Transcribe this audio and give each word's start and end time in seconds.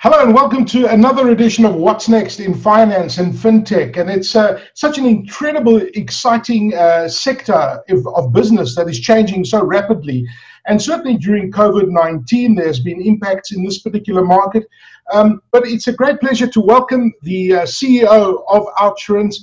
Hello 0.00 0.22
and 0.22 0.32
welcome 0.32 0.64
to 0.66 0.86
another 0.86 1.30
edition 1.30 1.64
of 1.64 1.74
What's 1.74 2.08
Next 2.08 2.38
in 2.38 2.54
Finance 2.54 3.18
and 3.18 3.34
FinTech. 3.34 3.96
And 3.96 4.08
it's 4.08 4.36
uh, 4.36 4.62
such 4.74 4.96
an 4.96 5.04
incredible, 5.04 5.78
exciting 5.94 6.72
uh, 6.72 7.08
sector 7.08 7.82
of, 7.88 8.06
of, 8.06 8.32
business 8.32 8.76
that 8.76 8.88
is 8.88 9.00
changing 9.00 9.44
so 9.44 9.64
rapidly. 9.64 10.24
And 10.68 10.80
certainly 10.80 11.16
during 11.16 11.50
COVID 11.50 11.88
19, 11.88 12.54
there's 12.54 12.78
been 12.78 13.02
impacts 13.02 13.50
in 13.50 13.64
this 13.64 13.80
particular 13.80 14.24
market. 14.24 14.68
Um, 15.12 15.42
but 15.50 15.66
it's 15.66 15.88
a 15.88 15.92
great 15.92 16.20
pleasure 16.20 16.46
to 16.46 16.60
welcome 16.60 17.12
the 17.22 17.54
uh, 17.54 17.62
CEO 17.62 18.44
of 18.48 18.66
Outsurance, 18.76 19.34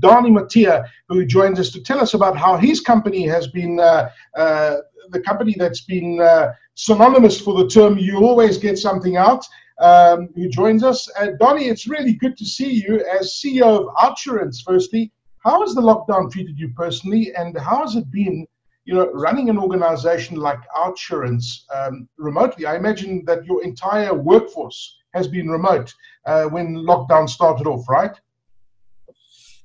Danie 0.00 0.32
Matthee, 0.32 0.84
who 1.08 1.24
joins 1.24 1.60
us 1.60 1.70
to 1.70 1.80
tell 1.80 2.00
us 2.00 2.14
about 2.14 2.36
how 2.36 2.56
his 2.56 2.80
company 2.80 3.28
has 3.28 3.46
been 3.46 3.78
uh, 3.78 4.10
uh, 4.36 4.78
the 5.10 5.20
company 5.20 5.54
that's 5.56 5.82
been 5.82 6.20
uh, 6.20 6.52
synonymous 6.74 7.40
for 7.40 7.54
the 7.54 7.68
term 7.68 7.98
you 7.98 8.18
always 8.24 8.56
get 8.58 8.78
something 8.78 9.16
out 9.16 9.44
um, 9.80 10.28
who 10.34 10.48
joins 10.48 10.84
us. 10.84 11.08
Uh, 11.18 11.28
Danie, 11.40 11.70
it's 11.70 11.88
really 11.88 12.12
good 12.12 12.36
to 12.36 12.44
see 12.44 12.70
you 12.70 13.04
as 13.18 13.40
CEO 13.42 13.80
of 13.80 13.94
Outsurance. 13.96 14.58
Firstly, 14.64 15.10
how 15.38 15.60
has 15.62 15.74
the 15.74 15.80
lockdown 15.80 16.30
treated 16.30 16.58
you 16.58 16.70
personally, 16.76 17.32
and 17.34 17.58
how 17.58 17.80
has 17.80 17.96
it 17.96 18.10
been, 18.10 18.46
you 18.84 18.94
know, 18.94 19.10
running 19.12 19.48
an 19.48 19.58
organization 19.58 20.36
like 20.36 20.60
Outsurance 20.76 21.62
um, 21.74 22.08
remotely? 22.18 22.66
I 22.66 22.76
imagine 22.76 23.24
that 23.26 23.44
your 23.46 23.64
entire 23.64 24.14
workforce 24.14 24.98
has 25.14 25.26
been 25.26 25.48
remote 25.48 25.92
uh, 26.26 26.44
when 26.44 26.74
lockdown 26.74 27.28
started 27.28 27.66
off, 27.66 27.88
right? 27.88 28.16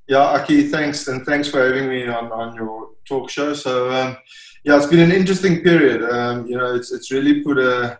Yeah, 0.07 0.19
Aki, 0.19 0.67
thanks, 0.69 1.07
and 1.07 1.25
thanks 1.25 1.49
for 1.49 1.65
having 1.65 1.89
me 1.89 2.07
on, 2.07 2.31
on 2.31 2.55
your 2.55 2.89
talk 3.07 3.29
show. 3.29 3.53
So, 3.53 3.89
um, 3.91 4.17
yeah, 4.63 4.77
it's 4.77 4.85
been 4.85 4.99
an 4.99 5.11
interesting 5.11 5.61
period. 5.61 6.03
Um, 6.09 6.45
you 6.47 6.57
know, 6.57 6.75
it's 6.75 6.91
it's 6.91 7.11
really 7.11 7.41
put 7.41 7.57
a 7.57 7.99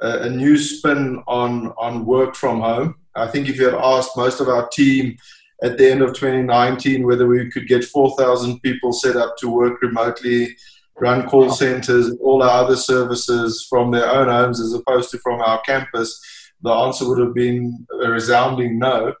a 0.00 0.28
new 0.28 0.56
spin 0.56 1.22
on 1.26 1.68
on 1.78 2.04
work 2.06 2.34
from 2.34 2.60
home. 2.60 2.94
I 3.14 3.26
think 3.26 3.48
if 3.48 3.56
you 3.56 3.64
had 3.64 3.74
asked 3.74 4.16
most 4.16 4.40
of 4.40 4.48
our 4.48 4.68
team 4.68 5.16
at 5.62 5.76
the 5.76 5.90
end 5.90 6.02
of 6.02 6.14
2019 6.14 7.04
whether 7.04 7.26
we 7.26 7.50
could 7.50 7.66
get 7.66 7.84
4,000 7.84 8.60
people 8.60 8.92
set 8.92 9.16
up 9.16 9.36
to 9.38 9.48
work 9.48 9.82
remotely, 9.82 10.56
run 11.00 11.28
call 11.28 11.50
centers, 11.50 12.14
all 12.20 12.42
our 12.42 12.64
other 12.64 12.76
services 12.76 13.66
from 13.68 13.90
their 13.90 14.08
own 14.08 14.28
homes 14.28 14.60
as 14.60 14.72
opposed 14.72 15.10
to 15.10 15.18
from 15.18 15.40
our 15.40 15.60
campus, 15.62 16.20
the 16.62 16.70
answer 16.70 17.08
would 17.08 17.18
have 17.18 17.34
been 17.34 17.86
a 18.04 18.08
resounding 18.08 18.78
no. 18.78 19.14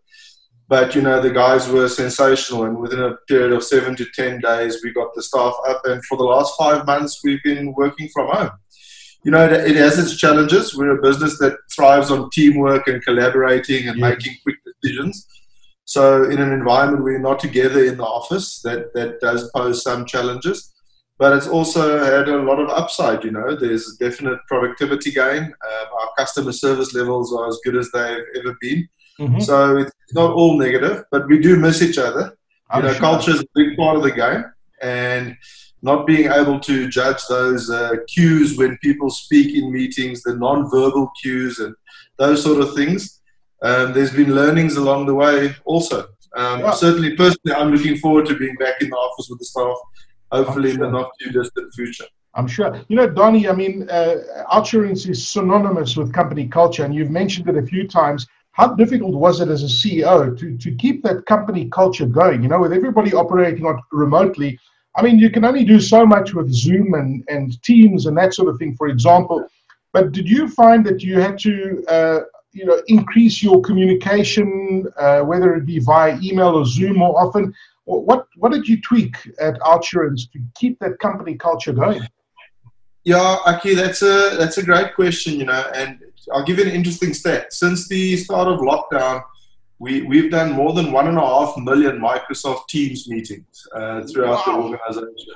But 0.68 0.94
you 0.94 1.00
know 1.00 1.20
the 1.20 1.30
guys 1.30 1.66
were 1.66 1.88
sensational, 1.88 2.64
and 2.64 2.76
within 2.78 3.00
a 3.00 3.16
period 3.26 3.52
of 3.52 3.64
seven 3.64 3.96
to 3.96 4.06
ten 4.14 4.38
days, 4.38 4.84
we 4.84 4.92
got 4.92 5.14
the 5.14 5.22
staff 5.22 5.54
up. 5.66 5.80
And 5.86 6.04
for 6.04 6.18
the 6.18 6.24
last 6.24 6.58
five 6.58 6.84
months, 6.84 7.20
we've 7.24 7.42
been 7.42 7.72
working 7.72 8.10
from 8.12 8.28
home 8.28 8.50
you 9.24 9.30
know, 9.30 9.44
it, 9.44 9.76
has 9.76 9.98
its 9.98 10.16
challenges. 10.16 10.76
We're 10.76 10.98
a 10.98 11.02
business 11.02 11.38
that 11.38 11.58
thrives 11.74 12.10
on 12.10 12.30
teamwork 12.30 12.86
and 12.86 13.02
collaborating 13.02 13.88
and 13.88 13.98
making 13.98 14.36
quick 14.42 14.56
decisions. 14.64 15.26
So, 15.84 16.24
in 16.24 16.40
an 16.40 16.52
environment 16.52 17.02
where 17.02 17.12
you're 17.12 17.20
not 17.20 17.40
together 17.40 17.84
in 17.84 17.96
the 17.96 18.04
office, 18.04 18.60
that, 18.60 18.92
that 18.94 19.20
does 19.20 19.50
pose 19.54 19.82
some 19.82 20.06
challenges. 20.06 20.72
But 21.18 21.36
it's 21.36 21.48
also 21.48 22.04
had 22.04 22.28
a 22.28 22.42
lot 22.42 22.60
of 22.60 22.68
upside, 22.68 23.24
you 23.24 23.32
know. 23.32 23.56
There's 23.56 23.88
a 23.88 24.04
definite 24.04 24.38
productivity 24.46 25.10
gain. 25.10 25.42
Um, 25.44 25.86
our 26.00 26.10
customer 26.16 26.52
service 26.52 26.94
levels 26.94 27.34
are 27.34 27.48
as 27.48 27.58
good 27.64 27.76
as 27.76 27.90
they've 27.90 28.24
ever 28.36 28.56
been. 28.60 28.88
Mm-hmm. 29.18 29.40
So, 29.40 29.78
it's 29.78 29.92
not 30.12 30.32
all 30.32 30.56
negative, 30.56 31.04
but 31.10 31.26
we 31.26 31.38
do 31.38 31.56
miss 31.56 31.82
each 31.82 31.98
other. 31.98 32.36
You 32.74 32.82
know, 32.82 32.92
sure. 32.92 33.00
culture 33.00 33.30
is 33.32 33.40
a 33.40 33.46
big 33.54 33.76
part 33.76 33.96
of 33.96 34.02
the 34.02 34.12
game. 34.12 34.44
And 34.82 35.36
not 35.82 36.06
being 36.06 36.30
able 36.30 36.58
to 36.60 36.88
judge 36.88 37.20
those 37.28 37.70
uh, 37.70 37.92
cues 38.08 38.56
when 38.56 38.76
people 38.78 39.10
speak 39.10 39.54
in 39.56 39.72
meetings, 39.72 40.22
the 40.22 40.34
non-verbal 40.36 41.10
cues 41.20 41.58
and 41.58 41.74
those 42.18 42.42
sort 42.42 42.60
of 42.60 42.74
things. 42.74 43.20
Um, 43.62 43.92
there's 43.92 44.12
been 44.12 44.34
learnings 44.34 44.76
along 44.76 45.06
the 45.06 45.14
way 45.14 45.54
also. 45.64 46.06
Um, 46.36 46.60
yeah. 46.60 46.70
Certainly, 46.72 47.16
personally, 47.16 47.54
I'm 47.56 47.72
looking 47.72 47.96
forward 47.96 48.26
to 48.26 48.36
being 48.36 48.54
back 48.56 48.80
in 48.80 48.90
the 48.90 48.96
office 48.96 49.28
with 49.28 49.38
the 49.38 49.44
staff, 49.44 49.76
hopefully 50.30 50.72
sure. 50.72 50.84
in 50.84 50.92
the 50.92 50.98
not 50.98 51.10
too 51.20 51.30
distant 51.30 51.72
future. 51.74 52.04
I'm 52.34 52.46
sure. 52.46 52.80
You 52.88 52.96
know, 52.96 53.08
Danie, 53.08 53.50
I 53.50 53.54
mean, 53.54 53.88
uh, 53.90 54.16
Outsurance 54.52 55.08
is 55.08 55.26
synonymous 55.26 55.96
with 55.96 56.12
company 56.12 56.46
culture, 56.46 56.84
and 56.84 56.94
you've 56.94 57.10
mentioned 57.10 57.48
it 57.48 57.56
a 57.56 57.66
few 57.66 57.88
times. 57.88 58.26
How 58.52 58.74
difficult 58.74 59.14
was 59.14 59.40
it 59.40 59.48
as 59.48 59.62
a 59.62 59.66
CEO 59.66 60.38
to, 60.38 60.58
to 60.58 60.74
keep 60.74 61.02
that 61.04 61.26
company 61.26 61.68
culture 61.68 62.06
going? 62.06 62.42
You 62.42 62.48
know, 62.48 62.60
with 62.60 62.72
everybody 62.72 63.14
operating 63.14 63.64
on 63.64 63.80
remotely, 63.92 64.58
I 64.98 65.02
mean, 65.02 65.18
you 65.20 65.30
can 65.30 65.44
only 65.44 65.64
do 65.64 65.80
so 65.80 66.04
much 66.04 66.34
with 66.34 66.52
Zoom 66.52 66.94
and, 66.94 67.22
and 67.28 67.62
Teams 67.62 68.06
and 68.06 68.18
that 68.18 68.34
sort 68.34 68.48
of 68.48 68.58
thing, 68.58 68.74
for 68.74 68.88
example. 68.88 69.46
But 69.92 70.10
did 70.10 70.28
you 70.28 70.48
find 70.48 70.84
that 70.86 71.02
you 71.04 71.20
had 71.20 71.38
to, 71.40 71.84
uh, 71.88 72.20
you 72.52 72.66
know, 72.66 72.82
increase 72.88 73.40
your 73.40 73.60
communication, 73.62 74.86
uh, 74.98 75.20
whether 75.20 75.54
it 75.54 75.66
be 75.66 75.78
via 75.78 76.18
email 76.20 76.48
or 76.48 76.66
Zoom 76.66 76.98
more 76.98 77.16
often? 77.16 77.54
What 77.84 78.26
what 78.36 78.52
did 78.52 78.66
you 78.68 78.82
tweak 78.82 79.14
at 79.40 79.58
Outsurance 79.60 80.30
to 80.32 80.40
keep 80.56 80.78
that 80.80 80.98
company 80.98 81.36
culture 81.36 81.72
going? 81.72 82.02
Yeah, 83.04 83.36
Aki, 83.46 83.74
that's 83.74 84.02
a 84.02 84.36
that's 84.36 84.58
a 84.58 84.64
great 84.64 84.94
question, 84.94 85.38
you 85.40 85.46
know, 85.46 85.64
and 85.74 86.00
I'll 86.32 86.44
give 86.44 86.58
you 86.58 86.64
an 86.64 86.70
interesting 86.70 87.14
stat. 87.14 87.52
Since 87.52 87.88
the 87.88 88.16
start 88.18 88.48
of 88.48 88.58
lockdown, 88.58 89.22
we, 89.78 90.02
we've 90.02 90.30
done 90.30 90.52
more 90.52 90.72
than 90.72 90.92
one 90.92 91.08
and 91.08 91.18
a 91.18 91.20
half 91.20 91.56
million 91.56 91.98
Microsoft 92.00 92.68
Teams 92.68 93.08
meetings 93.08 93.66
uh, 93.74 94.02
throughout 94.02 94.46
wow. 94.46 94.56
the 94.56 94.62
organization. 94.62 95.34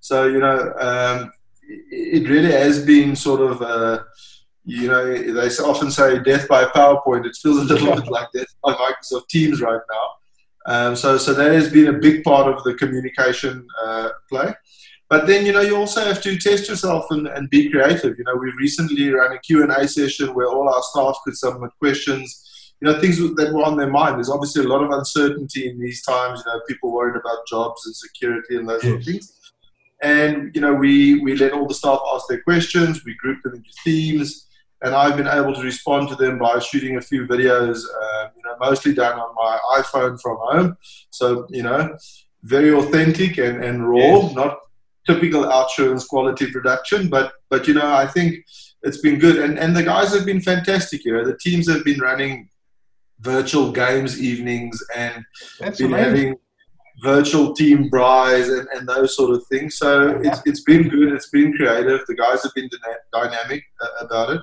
So, 0.00 0.26
you 0.26 0.38
know, 0.38 0.72
um, 0.78 1.32
it 1.62 2.28
really 2.28 2.52
has 2.52 2.84
been 2.84 3.16
sort 3.16 3.40
of, 3.40 3.62
uh, 3.62 4.02
you 4.64 4.88
know, 4.88 5.14
they 5.14 5.48
often 5.62 5.90
say 5.90 6.22
death 6.22 6.46
by 6.46 6.64
PowerPoint. 6.64 7.26
It 7.26 7.36
feels 7.36 7.58
a 7.58 7.64
little 7.64 7.94
bit 7.94 8.10
like 8.10 8.30
death 8.32 8.54
by 8.62 8.74
Microsoft 8.74 9.28
Teams 9.28 9.60
right 9.60 9.80
now. 9.90 10.10
Um, 10.66 10.96
so, 10.96 11.16
so 11.16 11.32
that 11.32 11.52
has 11.52 11.72
been 11.72 11.88
a 11.88 11.98
big 11.98 12.22
part 12.22 12.52
of 12.52 12.62
the 12.64 12.74
communication 12.74 13.66
uh, 13.82 14.10
play. 14.28 14.52
But 15.08 15.26
then, 15.26 15.46
you 15.46 15.52
know, 15.52 15.62
you 15.62 15.76
also 15.76 16.04
have 16.04 16.22
to 16.22 16.38
test 16.38 16.68
yourself 16.68 17.06
and, 17.10 17.26
and 17.26 17.48
be 17.50 17.70
creative. 17.70 18.16
You 18.16 18.24
know, 18.24 18.36
we 18.36 18.52
recently 18.58 19.10
ran 19.10 19.32
a 19.32 19.38
Q&A 19.40 19.88
session 19.88 20.34
where 20.34 20.46
all 20.46 20.68
our 20.68 20.82
staff 20.82 21.16
could 21.24 21.36
submit 21.36 21.70
questions 21.78 22.46
you 22.80 22.90
know, 22.90 22.98
things 22.98 23.18
that 23.18 23.52
were 23.52 23.62
on 23.62 23.76
their 23.76 23.90
mind. 23.90 24.16
There's 24.16 24.30
obviously 24.30 24.64
a 24.64 24.68
lot 24.68 24.82
of 24.82 24.90
uncertainty 24.90 25.68
in 25.68 25.78
these 25.78 26.02
times. 26.02 26.42
You 26.44 26.52
know, 26.52 26.60
people 26.66 26.90
worried 26.90 27.16
about 27.16 27.46
jobs 27.46 27.84
and 27.86 27.94
security 27.94 28.56
and 28.56 28.68
those 28.68 28.82
yes. 28.82 28.90
sort 28.90 29.00
of 29.00 29.06
things. 29.06 29.32
And 30.02 30.54
you 30.54 30.62
know, 30.62 30.72
we 30.72 31.20
we 31.20 31.36
let 31.36 31.52
all 31.52 31.66
the 31.66 31.74
staff 31.74 32.00
ask 32.14 32.26
their 32.28 32.42
questions. 32.42 33.04
We 33.04 33.14
grouped 33.14 33.44
them 33.44 33.54
into 33.54 33.70
themes, 33.84 34.46
and 34.82 34.94
I've 34.94 35.16
been 35.16 35.28
able 35.28 35.54
to 35.54 35.60
respond 35.60 36.08
to 36.08 36.16
them 36.16 36.38
by 36.38 36.58
shooting 36.58 36.96
a 36.96 37.02
few 37.02 37.26
videos. 37.26 37.84
Uh, 37.84 38.28
you 38.34 38.42
know, 38.44 38.56
mostly 38.58 38.94
done 38.94 39.18
on 39.18 39.34
my 39.34 39.58
iPhone 39.82 40.18
from 40.18 40.38
home. 40.40 40.76
So 41.10 41.46
you 41.50 41.62
know, 41.62 41.94
very 42.44 42.72
authentic 42.72 43.36
and 43.36 43.62
and 43.62 43.86
raw, 43.86 43.98
yes. 43.98 44.34
not 44.34 44.58
typical 45.06 45.44
Outsurance 45.44 46.08
quality 46.08 46.50
production. 46.50 47.10
But 47.10 47.34
but 47.50 47.68
you 47.68 47.74
know, 47.74 47.92
I 47.92 48.06
think 48.06 48.36
it's 48.82 49.02
been 49.02 49.18
good, 49.18 49.36
and 49.36 49.58
and 49.58 49.76
the 49.76 49.82
guys 49.82 50.14
have 50.14 50.24
been 50.24 50.40
fantastic. 50.40 51.04
You 51.04 51.12
know, 51.12 51.24
the 51.26 51.36
teams 51.36 51.68
have 51.68 51.84
been 51.84 52.00
running 52.00 52.48
virtual 53.20 53.70
games 53.72 54.20
evenings 54.20 54.82
and 54.96 55.24
That's 55.58 55.78
been 55.78 55.88
amazing. 55.88 56.14
having 56.14 56.34
virtual 57.02 57.54
team 57.54 57.90
braais 57.90 58.56
and, 58.56 58.68
and 58.74 58.88
those 58.88 59.16
sort 59.16 59.34
of 59.34 59.46
things. 59.46 59.76
So 59.76 60.20
yeah. 60.22 60.30
it's, 60.30 60.42
it's 60.46 60.62
been 60.62 60.88
good. 60.88 61.12
It's 61.12 61.30
been 61.30 61.52
creative. 61.54 62.00
The 62.06 62.14
guys 62.14 62.42
have 62.42 62.54
been 62.54 62.68
dynamic 63.12 63.64
uh, 63.82 64.04
about 64.04 64.30
it. 64.30 64.40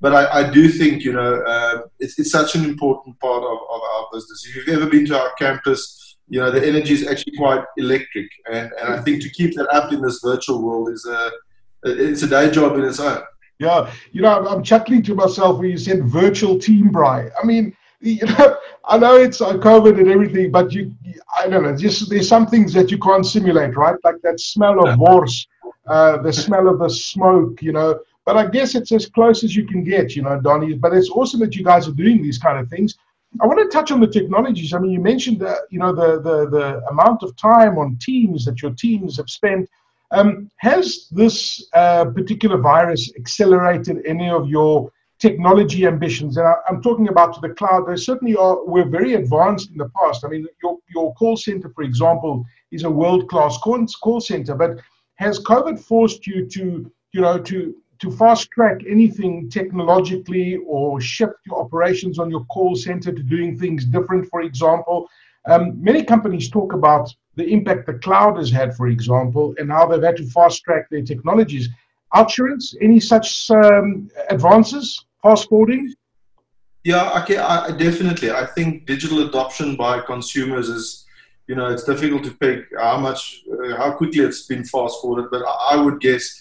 But 0.00 0.14
I, 0.14 0.40
I, 0.40 0.50
do 0.50 0.68
think, 0.68 1.04
you 1.04 1.12
know, 1.12 1.42
uh, 1.42 1.82
it's, 1.98 2.18
it's, 2.18 2.30
such 2.30 2.54
an 2.54 2.64
important 2.64 3.20
part 3.20 3.42
of, 3.42 3.58
of 3.70 3.80
our 3.82 4.06
business. 4.12 4.46
If 4.48 4.56
you've 4.56 4.80
ever 4.80 4.88
been 4.88 5.04
to 5.06 5.20
our 5.20 5.30
campus, 5.38 6.16
you 6.26 6.40
know, 6.40 6.50
the 6.50 6.66
energy 6.66 6.94
is 6.94 7.06
actually 7.06 7.36
quite 7.36 7.62
electric. 7.76 8.30
And, 8.50 8.72
and 8.80 8.94
I 8.94 9.02
think 9.02 9.20
to 9.22 9.28
keep 9.28 9.54
that 9.56 9.68
up 9.68 9.92
in 9.92 10.00
this 10.00 10.20
virtual 10.24 10.62
world 10.62 10.88
is 10.88 11.04
a, 11.04 11.30
it's 11.82 12.22
a 12.22 12.28
day 12.28 12.50
job 12.50 12.78
in 12.78 12.84
its 12.84 12.98
own. 12.98 13.20
Yeah, 13.58 13.92
you 14.12 14.22
know, 14.22 14.38
I'm, 14.38 14.46
I'm 14.48 14.62
chuckling 14.62 15.02
to 15.02 15.14
myself 15.14 15.58
when 15.58 15.68
you 15.68 15.76
said 15.76 16.04
virtual 16.04 16.58
team 16.58 16.90
braai. 16.90 17.30
I 17.38 17.44
mean, 17.44 17.76
you 18.00 18.24
know, 18.26 18.56
I 18.84 18.98
know 18.98 19.16
it's 19.16 19.40
uh, 19.40 19.54
COVID 19.54 19.98
and 19.98 20.08
everything, 20.08 20.50
but 20.50 20.72
you, 20.72 20.94
I 21.38 21.48
don't 21.48 21.62
know, 21.62 21.76
just 21.76 22.08
there's 22.08 22.28
some 22.28 22.46
things 22.46 22.72
that 22.72 22.90
you 22.90 22.98
can't 22.98 23.24
simulate, 23.24 23.76
right? 23.76 23.96
Like 24.02 24.20
that 24.22 24.40
smell 24.40 24.86
of 24.86 24.98
wors, 24.98 25.46
uh, 25.86 26.18
the 26.18 26.32
smell 26.32 26.68
of 26.68 26.78
the 26.78 26.88
smoke, 26.88 27.62
you 27.62 27.72
know. 27.72 28.00
But 28.24 28.36
I 28.36 28.46
guess 28.46 28.74
it's 28.74 28.92
as 28.92 29.06
close 29.06 29.44
as 29.44 29.54
you 29.54 29.66
can 29.66 29.84
get, 29.84 30.16
you 30.16 30.22
know, 30.22 30.40
Danie. 30.40 30.80
But 30.80 30.94
it's 30.94 31.10
awesome 31.10 31.40
that 31.40 31.54
you 31.54 31.64
guys 31.64 31.88
are 31.88 31.92
doing 31.92 32.22
these 32.22 32.38
kind 32.38 32.58
of 32.58 32.68
things. 32.68 32.96
I 33.40 33.46
want 33.46 33.60
to 33.60 33.68
touch 33.68 33.90
on 33.92 34.00
the 34.00 34.06
technologies. 34.06 34.72
I 34.72 34.78
mean, 34.78 34.90
you 34.90 35.00
mentioned, 35.00 35.42
uh, 35.42 35.56
you 35.70 35.78
know, 35.78 35.94
the, 35.94 36.20
the 36.20 36.50
the 36.50 36.86
amount 36.88 37.22
of 37.22 37.36
time 37.36 37.78
on 37.78 37.96
Teams 38.00 38.44
that 38.46 38.62
your 38.62 38.72
teams 38.72 39.16
have 39.18 39.28
spent. 39.28 39.68
Um, 40.12 40.50
has 40.56 41.06
this 41.12 41.68
uh, 41.72 42.06
particular 42.06 42.56
virus 42.56 43.12
accelerated 43.16 44.02
any 44.04 44.28
of 44.28 44.48
your 44.48 44.90
technology 45.20 45.86
ambitions, 45.86 46.38
and 46.38 46.46
I, 46.46 46.54
am 46.68 46.82
talking 46.82 47.08
about 47.08 47.34
to 47.34 47.40
the 47.40 47.54
cloud, 47.54 47.86
they 47.86 47.96
certainly 47.96 48.34
are, 48.34 48.64
we're 48.64 48.88
very 48.88 49.14
advanced 49.14 49.70
in 49.70 49.76
the 49.76 49.90
past. 49.90 50.24
I 50.24 50.28
mean, 50.28 50.46
your, 50.62 50.78
your 50.94 51.14
call 51.14 51.36
center, 51.36 51.70
for 51.74 51.82
example, 51.82 52.44
is 52.72 52.84
a 52.84 52.90
world-class 52.90 53.58
call, 53.58 53.84
call 54.02 54.20
center, 54.20 54.54
but 54.54 54.78
has 55.16 55.38
COVID 55.40 55.78
forced 55.78 56.26
you 56.26 56.46
to, 56.46 56.90
you 57.12 57.20
know, 57.20 57.38
to 57.38 57.74
to 58.00 58.10
fast 58.10 58.50
track 58.50 58.80
anything 58.88 59.50
technologically 59.50 60.58
or 60.66 61.00
shift 61.02 61.34
your 61.44 61.60
operations 61.60 62.18
on 62.18 62.30
your 62.30 62.44
call 62.46 62.74
center 62.74 63.12
to 63.12 63.22
doing 63.22 63.58
things 63.58 63.84
different, 63.84 64.26
for 64.30 64.40
example. 64.40 65.06
Um, 65.46 65.82
many 65.82 66.02
companies 66.02 66.48
talk 66.48 66.72
about 66.72 67.14
the 67.36 67.44
impact 67.44 67.84
the 67.84 67.98
cloud 67.98 68.38
has 68.38 68.50
had, 68.50 68.74
for 68.74 68.88
example, 68.88 69.54
and 69.58 69.70
how 69.70 69.86
they've 69.86 70.02
had 70.02 70.16
to 70.16 70.26
fast 70.30 70.64
track 70.64 70.88
their 70.90 71.02
technologies. 71.02 71.68
Outsurance, 72.14 72.74
any 72.80 73.00
such 73.00 73.50
um, 73.50 74.10
advances, 74.30 75.04
fast 75.22 75.48
forwarding? 75.48 75.94
Yeah, 76.84 77.22
okay, 77.22 77.36
I, 77.36 77.70
definitely. 77.72 78.30
I 78.30 78.46
think 78.46 78.86
digital 78.86 79.28
adoption 79.28 79.76
by 79.76 80.00
consumers 80.00 80.68
is, 80.68 81.04
you 81.46 81.54
know, 81.54 81.66
it's 81.66 81.84
difficult 81.84 82.24
to 82.24 82.32
pick 82.32 82.64
how 82.78 82.98
much, 82.98 83.42
uh, 83.52 83.76
how 83.76 83.92
quickly 83.92 84.24
it's 84.24 84.46
been 84.46 84.64
fast 84.64 85.00
forwarded, 85.02 85.30
but 85.30 85.42
I, 85.42 85.72
I 85.72 85.82
would 85.82 86.00
guess 86.00 86.40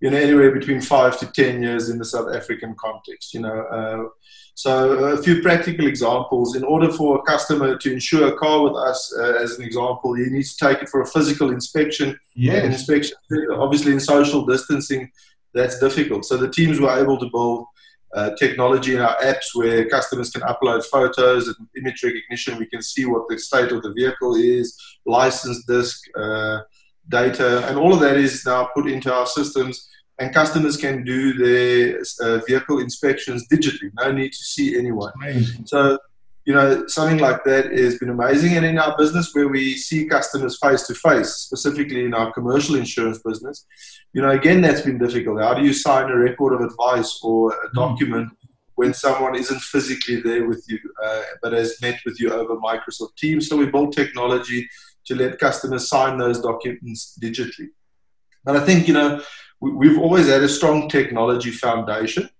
you 0.00 0.10
know, 0.10 0.16
anywhere 0.16 0.52
between 0.52 0.80
five 0.80 1.18
to 1.18 1.26
10 1.26 1.62
years 1.62 1.88
in 1.88 1.98
the 1.98 2.04
South 2.04 2.32
African 2.32 2.74
context, 2.78 3.34
you 3.34 3.40
know. 3.40 3.62
Uh, 3.62 4.08
so 4.54 4.92
a 5.04 5.22
few 5.22 5.42
practical 5.42 5.86
examples. 5.86 6.56
In 6.56 6.64
order 6.64 6.90
for 6.92 7.18
a 7.18 7.22
customer 7.22 7.76
to 7.76 7.92
insure 7.92 8.28
a 8.28 8.36
car 8.36 8.62
with 8.62 8.74
us, 8.74 9.14
uh, 9.18 9.34
as 9.40 9.58
an 9.58 9.64
example, 9.64 10.14
he 10.14 10.24
needs 10.26 10.56
to 10.56 10.66
take 10.66 10.82
it 10.82 10.88
for 10.88 11.02
a 11.02 11.06
physical 11.06 11.50
inspection. 11.50 12.18
Yes. 12.34 12.64
An 12.64 12.72
inspection, 12.72 13.16
obviously 13.52 13.92
in 13.92 14.00
social 14.00 14.46
distancing, 14.46 15.10
that's 15.54 15.78
difficult. 15.80 16.24
So 16.24 16.36
the 16.36 16.50
teams 16.50 16.80
were 16.80 16.96
able 16.96 17.18
to 17.18 17.28
build 17.30 17.66
uh, 18.14 18.30
technology 18.36 18.94
in 18.94 19.00
our 19.00 19.16
apps 19.16 19.54
where 19.54 19.88
customers 19.88 20.30
can 20.30 20.42
upload 20.42 20.84
photos 20.86 21.48
and 21.48 21.56
image 21.76 22.02
recognition. 22.02 22.58
We 22.58 22.66
can 22.66 22.82
see 22.82 23.04
what 23.04 23.28
the 23.28 23.38
state 23.38 23.70
of 23.70 23.82
the 23.82 23.92
vehicle 23.92 24.34
is, 24.36 24.76
license 25.04 25.64
disc, 25.66 26.00
uh, 26.18 26.60
data, 27.08 27.66
and 27.68 27.78
all 27.78 27.92
of 27.92 28.00
that 28.00 28.16
is 28.16 28.44
now 28.46 28.68
put 28.74 28.86
into 28.88 29.12
our 29.12 29.26
systems. 29.26 29.88
And 30.20 30.34
customers 30.34 30.76
can 30.76 31.04
do 31.04 31.32
their 31.34 32.02
uh, 32.20 32.38
vehicle 32.44 32.80
inspections 32.80 33.46
digitally. 33.46 33.90
No 34.00 34.10
need 34.10 34.30
to 34.30 34.44
see 34.54 34.76
anyone. 34.76 35.12
So, 35.66 35.98
you 36.48 36.54
know, 36.54 36.86
something 36.86 37.18
like 37.18 37.44
that 37.44 37.70
has 37.72 37.98
been 37.98 38.08
amazing. 38.08 38.56
And 38.56 38.64
in 38.64 38.78
our 38.78 38.96
business, 38.96 39.34
where 39.34 39.48
we 39.48 39.74
see 39.76 40.06
customers 40.06 40.58
face 40.58 40.86
to 40.86 40.94
face, 40.94 41.28
specifically 41.28 42.06
in 42.06 42.14
our 42.14 42.32
commercial 42.32 42.76
insurance 42.76 43.18
business, 43.18 43.66
you 44.14 44.22
know, 44.22 44.30
again, 44.30 44.62
that's 44.62 44.80
been 44.80 44.96
difficult. 44.96 45.42
How 45.42 45.52
do 45.52 45.62
you 45.62 45.74
sign 45.74 46.10
a 46.10 46.16
record 46.16 46.54
of 46.54 46.62
advice 46.62 47.20
or 47.22 47.52
a 47.52 47.68
hmm. 47.68 47.74
document? 47.74 48.32
when 48.76 48.94
someone 48.94 49.34
isn't 49.34 49.60
physically 49.60 50.20
there 50.20 50.46
with 50.46 50.64
you, 50.68 50.78
uh, 51.04 51.22
but 51.42 51.52
has 51.52 51.82
met 51.82 51.98
with 52.06 52.20
you 52.20 52.32
over 52.32 52.54
Microsoft 52.54 53.16
Teams. 53.16 53.48
So 53.48 53.56
we 53.56 53.66
built 53.66 53.92
technology 53.92 54.68
to 55.06 55.16
let 55.16 55.40
customers 55.40 55.88
sign 55.88 56.16
those 56.16 56.40
documents 56.40 57.18
digitally. 57.20 57.70
And 58.46 58.56
I 58.56 58.60
think, 58.64 58.86
you 58.86 58.94
know, 58.94 59.20
we, 59.60 59.88
have 59.88 59.98
always 59.98 60.28
had 60.28 60.44
a 60.44 60.48
strong 60.48 60.88
technology 60.88 61.50
foundation 61.50 62.30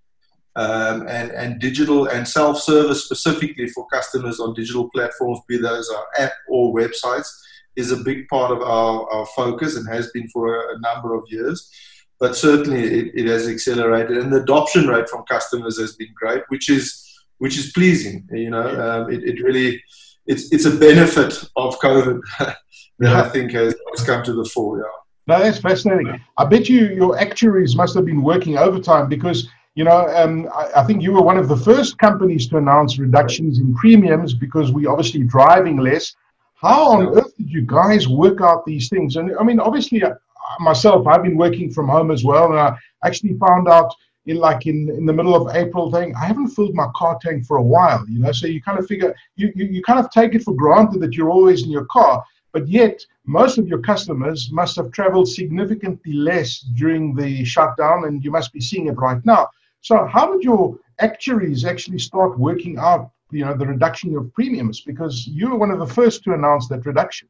um, 0.58 1.06
and, 1.06 1.30
and 1.30 1.60
digital 1.60 2.06
and 2.08 2.26
self 2.26 2.60
service 2.60 3.04
specifically 3.04 3.68
for 3.68 3.86
customers 3.86 4.40
on 4.40 4.54
digital 4.54 4.90
platforms, 4.90 5.38
be 5.48 5.56
those 5.56 5.88
our 5.88 6.06
app 6.18 6.32
or 6.48 6.74
websites, 6.74 7.28
is 7.76 7.92
a 7.92 7.96
big 7.96 8.26
part 8.26 8.50
of 8.50 8.60
our, 8.60 9.08
our 9.12 9.26
focus 9.36 9.76
and 9.76 9.88
has 9.88 10.10
been 10.10 10.28
for 10.30 10.56
a, 10.56 10.76
a 10.76 10.80
number 10.80 11.14
of 11.14 11.22
years. 11.28 11.70
But 12.18 12.34
certainly 12.34 12.82
it, 12.82 13.12
it 13.14 13.26
has 13.26 13.46
accelerated, 13.46 14.18
and 14.18 14.32
the 14.32 14.42
adoption 14.42 14.88
rate 14.88 15.08
from 15.08 15.24
customers 15.26 15.78
has 15.78 15.94
been 15.94 16.12
great, 16.14 16.42
which 16.48 16.68
is 16.68 17.04
which 17.38 17.56
is 17.56 17.70
pleasing. 17.70 18.26
You 18.32 18.50
know, 18.50 18.66
um, 18.68 19.12
it, 19.12 19.22
it 19.22 19.40
really 19.40 19.80
it's 20.26 20.52
it's 20.52 20.64
a 20.64 20.76
benefit 20.76 21.44
of 21.54 21.78
COVID 21.78 22.20
that 22.40 22.56
yeah. 22.98 23.22
I 23.22 23.28
think 23.28 23.52
has, 23.52 23.76
has 23.96 24.04
come 24.04 24.24
to 24.24 24.32
the 24.32 24.44
fore. 24.44 24.78
Yeah. 24.78 24.84
No, 25.28 25.38
that's 25.40 25.58
fascinating. 25.58 26.20
I 26.36 26.46
bet 26.46 26.68
you 26.68 26.86
your 26.86 27.16
actuaries 27.16 27.76
must 27.76 27.94
have 27.94 28.06
been 28.06 28.22
working 28.22 28.56
overtime 28.56 29.08
because 29.08 29.46
you 29.78 29.84
know 29.84 30.08
um, 30.20 30.48
I, 30.52 30.80
I, 30.80 30.82
think 30.82 31.04
you 31.04 31.12
were 31.12 31.22
one 31.22 31.38
of 31.38 31.46
the 31.46 31.56
first 31.56 31.98
companies 31.98 32.48
to 32.48 32.56
announce 32.56 32.98
reductions 32.98 33.60
in 33.60 33.76
premiums 33.76 34.34
because 34.34 34.72
we're 34.72 34.90
obviously 34.90 35.22
driving 35.22 35.76
less. 35.76 36.16
How 36.56 36.88
on 36.94 37.16
earth 37.16 37.36
did 37.36 37.48
you 37.48 37.62
guys 37.62 38.08
work 38.08 38.40
out 38.40 38.66
these 38.66 38.88
things? 38.88 39.14
And 39.14 39.30
I 39.38 39.44
mean, 39.44 39.60
obviously, 39.60 40.02
uh, 40.02 40.14
myself, 40.58 41.06
I've 41.06 41.22
been 41.22 41.36
working 41.36 41.70
from 41.70 41.86
home 41.86 42.10
as 42.10 42.24
well, 42.24 42.46
and 42.50 42.58
I 42.58 42.76
actually 43.04 43.34
found 43.34 43.68
out 43.68 43.94
in 44.26 44.38
like 44.38 44.66
in, 44.66 44.90
in 44.98 45.06
the 45.06 45.12
middle 45.12 45.36
of 45.36 45.54
April 45.54 45.92
thing, 45.92 46.12
I 46.16 46.24
haven't 46.24 46.48
filled 46.48 46.74
my 46.74 46.88
car 46.96 47.16
tank 47.22 47.46
for 47.46 47.58
a 47.58 47.62
while, 47.62 48.04
you 48.08 48.18
know. 48.18 48.32
So 48.32 48.48
you 48.48 48.60
kind 48.60 48.80
of 48.80 48.86
figure 48.88 49.14
you, 49.36 49.52
you, 49.54 49.66
you 49.66 49.82
kind 49.82 50.00
of 50.00 50.10
take 50.10 50.34
it 50.34 50.42
for 50.42 50.54
granted 50.54 51.00
that 51.02 51.14
you're 51.14 51.30
always 51.30 51.62
in 51.62 51.70
your 51.70 51.84
car, 51.84 52.24
but 52.52 52.66
yet 52.66 53.00
most 53.26 53.58
of 53.58 53.68
your 53.68 53.78
customers 53.78 54.50
must 54.50 54.74
have 54.74 54.90
traveled 54.90 55.28
significantly 55.28 56.14
less 56.14 56.66
during 56.74 57.14
the 57.14 57.44
shutdown, 57.44 58.06
and 58.06 58.24
you 58.24 58.32
must 58.32 58.52
be 58.52 58.60
seeing 58.60 58.88
it 58.88 58.98
right 58.98 59.24
now. 59.24 59.46
So 59.80 60.06
how 60.06 60.32
did 60.32 60.42
your 60.42 60.78
actuaries 61.00 61.64
actually 61.64 61.98
start 61.98 62.38
working 62.38 62.78
out, 62.78 63.10
you 63.30 63.44
know, 63.44 63.54
the 63.54 63.66
reduction 63.66 64.16
of 64.16 64.32
premiums? 64.34 64.80
Because 64.80 65.26
you 65.26 65.50
were 65.50 65.56
one 65.56 65.70
of 65.70 65.78
the 65.78 65.86
first 65.86 66.24
to 66.24 66.34
announce 66.34 66.68
that 66.68 66.84
reduction. 66.84 67.28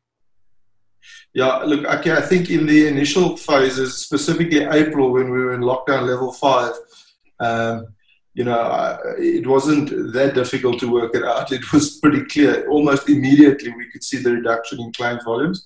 Yeah, 1.35 1.59
look, 1.59 1.87
okay, 1.87 2.13
I 2.13 2.21
think 2.21 2.51
in 2.51 2.67
the 2.67 2.89
initial 2.89 3.37
phases, 3.37 3.97
specifically 3.99 4.65
April 4.65 5.13
when 5.13 5.31
we 5.31 5.39
were 5.39 5.55
in 5.55 5.61
lockdown 5.61 6.07
level 6.07 6.33
five, 6.33 6.73
um, 7.41 7.87
you 8.35 8.45
know, 8.45 8.99
it 9.19 9.47
wasn't 9.47 10.13
that 10.13 10.35
difficult 10.35 10.79
to 10.81 10.93
work 10.93 11.15
it 11.15 11.25
out. 11.25 11.51
It 11.51 11.73
was 11.73 11.99
pretty 11.99 12.25
clear. 12.25 12.69
Almost 12.69 13.09
immediately, 13.09 13.73
we 13.73 13.91
could 13.91 14.05
see 14.05 14.19
the 14.19 14.33
reduction 14.33 14.81
in 14.81 14.93
claims 14.93 15.25
volumes. 15.25 15.65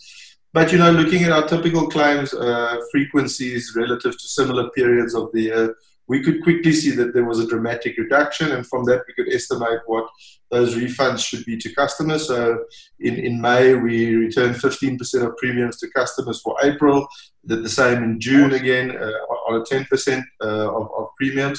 But, 0.54 0.70
you 0.72 0.78
know, 0.78 0.90
looking 0.90 1.22
at 1.24 1.32
our 1.32 1.46
typical 1.46 1.88
claims 1.88 2.32
uh, 2.34 2.76
frequencies 2.90 3.72
relative 3.74 4.12
to 4.12 4.28
similar 4.28 4.70
periods 4.70 5.14
of 5.14 5.32
the 5.32 5.42
year, 5.42 5.76
we 6.12 6.22
could 6.22 6.42
quickly 6.42 6.72
see 6.72 6.90
that 6.90 7.14
there 7.14 7.24
was 7.24 7.38
a 7.40 7.46
dramatic 7.46 7.96
reduction, 7.96 8.52
and 8.52 8.66
from 8.66 8.84
that 8.84 9.02
we 9.06 9.14
could 9.14 9.32
estimate 9.32 9.80
what 9.86 10.06
those 10.50 10.74
refunds 10.74 11.24
should 11.26 11.42
be 11.46 11.56
to 11.56 11.74
customers. 11.74 12.26
So 12.26 12.64
in, 13.00 13.14
in 13.14 13.40
May, 13.40 13.72
we 13.72 14.14
returned 14.16 14.56
15% 14.56 15.26
of 15.26 15.38
premiums 15.38 15.78
to 15.78 15.88
customers 15.88 16.42
for 16.42 16.54
April, 16.62 17.08
did 17.46 17.62
the 17.64 17.76
same 17.80 18.02
in 18.02 18.20
June 18.20 18.52
again 18.52 18.90
uh, 18.90 19.20
on 19.48 19.62
a 19.62 19.64
10% 19.64 20.22
uh, 20.44 20.46
of, 20.78 20.90
of, 20.98 21.08
premiums. 21.16 21.58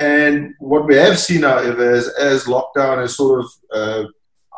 And 0.00 0.54
what 0.58 0.88
we 0.88 0.96
have 0.96 1.16
seen, 1.20 1.42
however, 1.42 1.94
is 1.94 2.08
as 2.08 2.46
lockdown 2.46 2.98
has 3.02 3.14
sort 3.14 3.44
of 3.44 3.50
uh, 3.72 4.04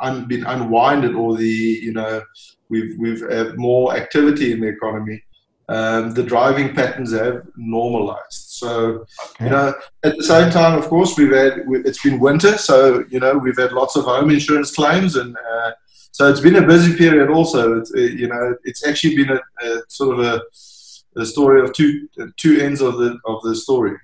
un, 0.00 0.24
been 0.26 0.46
unwinded, 0.46 1.14
or 1.14 1.36
the 1.36 1.56
you 1.86 1.92
know 1.92 2.22
we've 2.70 2.98
we've 2.98 3.24
had 3.30 3.58
more 3.58 3.94
activity 3.94 4.52
in 4.52 4.60
the 4.60 4.68
economy, 4.68 5.22
um, 5.68 6.14
the 6.14 6.22
driving 6.22 6.74
patterns 6.74 7.12
have 7.12 7.42
normalized. 7.56 8.47
So, 8.58 9.06
okay. 9.30 9.44
you 9.44 9.50
know, 9.50 9.74
at 10.02 10.16
the 10.16 10.24
same 10.24 10.50
time, 10.50 10.78
of 10.78 10.88
course, 10.88 11.16
we've 11.16 11.32
had 11.32 11.64
it's 11.86 12.02
been 12.02 12.18
winter, 12.18 12.58
so 12.58 13.04
you 13.08 13.20
know 13.20 13.38
we've 13.38 13.56
had 13.56 13.72
lots 13.72 13.96
of 13.96 14.04
home 14.04 14.30
insurance 14.30 14.74
claims, 14.74 15.16
and 15.16 15.36
uh, 15.36 15.70
so 16.12 16.28
it's 16.28 16.40
been 16.40 16.56
a 16.56 16.66
busy 16.66 16.96
period. 16.96 17.30
Also, 17.30 17.78
it's, 17.78 17.92
uh, 17.94 18.00
you 18.00 18.28
know, 18.28 18.56
it's 18.64 18.84
actually 18.84 19.16
been 19.16 19.30
a, 19.30 19.40
a 19.66 19.82
sort 19.88 20.18
of 20.18 20.24
a, 20.24 21.20
a, 21.20 21.24
story 21.24 21.62
of 21.62 21.72
two 21.72 22.08
two 22.36 22.60
ends 22.60 22.80
of 22.80 22.98
the 22.98 23.18
of 23.26 23.40
the 23.42 23.54
story. 23.54 23.96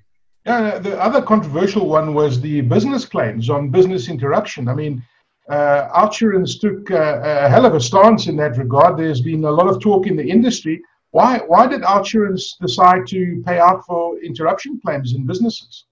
Yeah, 0.46 0.78
the 0.78 1.00
other 1.00 1.23
controversial 1.23 1.88
one 1.88 2.14
was 2.14 2.40
the 2.40 2.61
business 2.61 3.04
claims 3.04 3.50
on 3.50 3.70
business 3.70 4.08
interruption. 4.08 4.68
I 4.68 4.75
mean. 4.75 5.02
Uh, 5.46 5.90
Outsurance 6.00 6.58
took 6.58 6.90
uh, 6.90 7.20
a 7.23 7.50
hell 7.50 7.66
of 7.66 7.75
a 7.75 7.80
stance 7.80 8.28
in 8.28 8.37
that 8.37 8.56
regard. 8.56 8.96
There's 8.96 9.20
been 9.20 9.44
a 9.44 9.50
lot 9.50 9.68
of 9.68 9.78
talk 9.78 10.06
in 10.06 10.16
the 10.16 10.26
industry 10.26 10.80
why, 11.14 11.38
why 11.47 11.68
did 11.68 11.83
Outsurance 11.83 12.59
decide 12.61 13.06
to 13.06 13.40
pay 13.47 13.61
out 13.61 13.87
for 13.87 14.18
interruption 14.18 14.80
claims 14.85 15.14
in 15.14 15.25
businesses? 15.25 15.85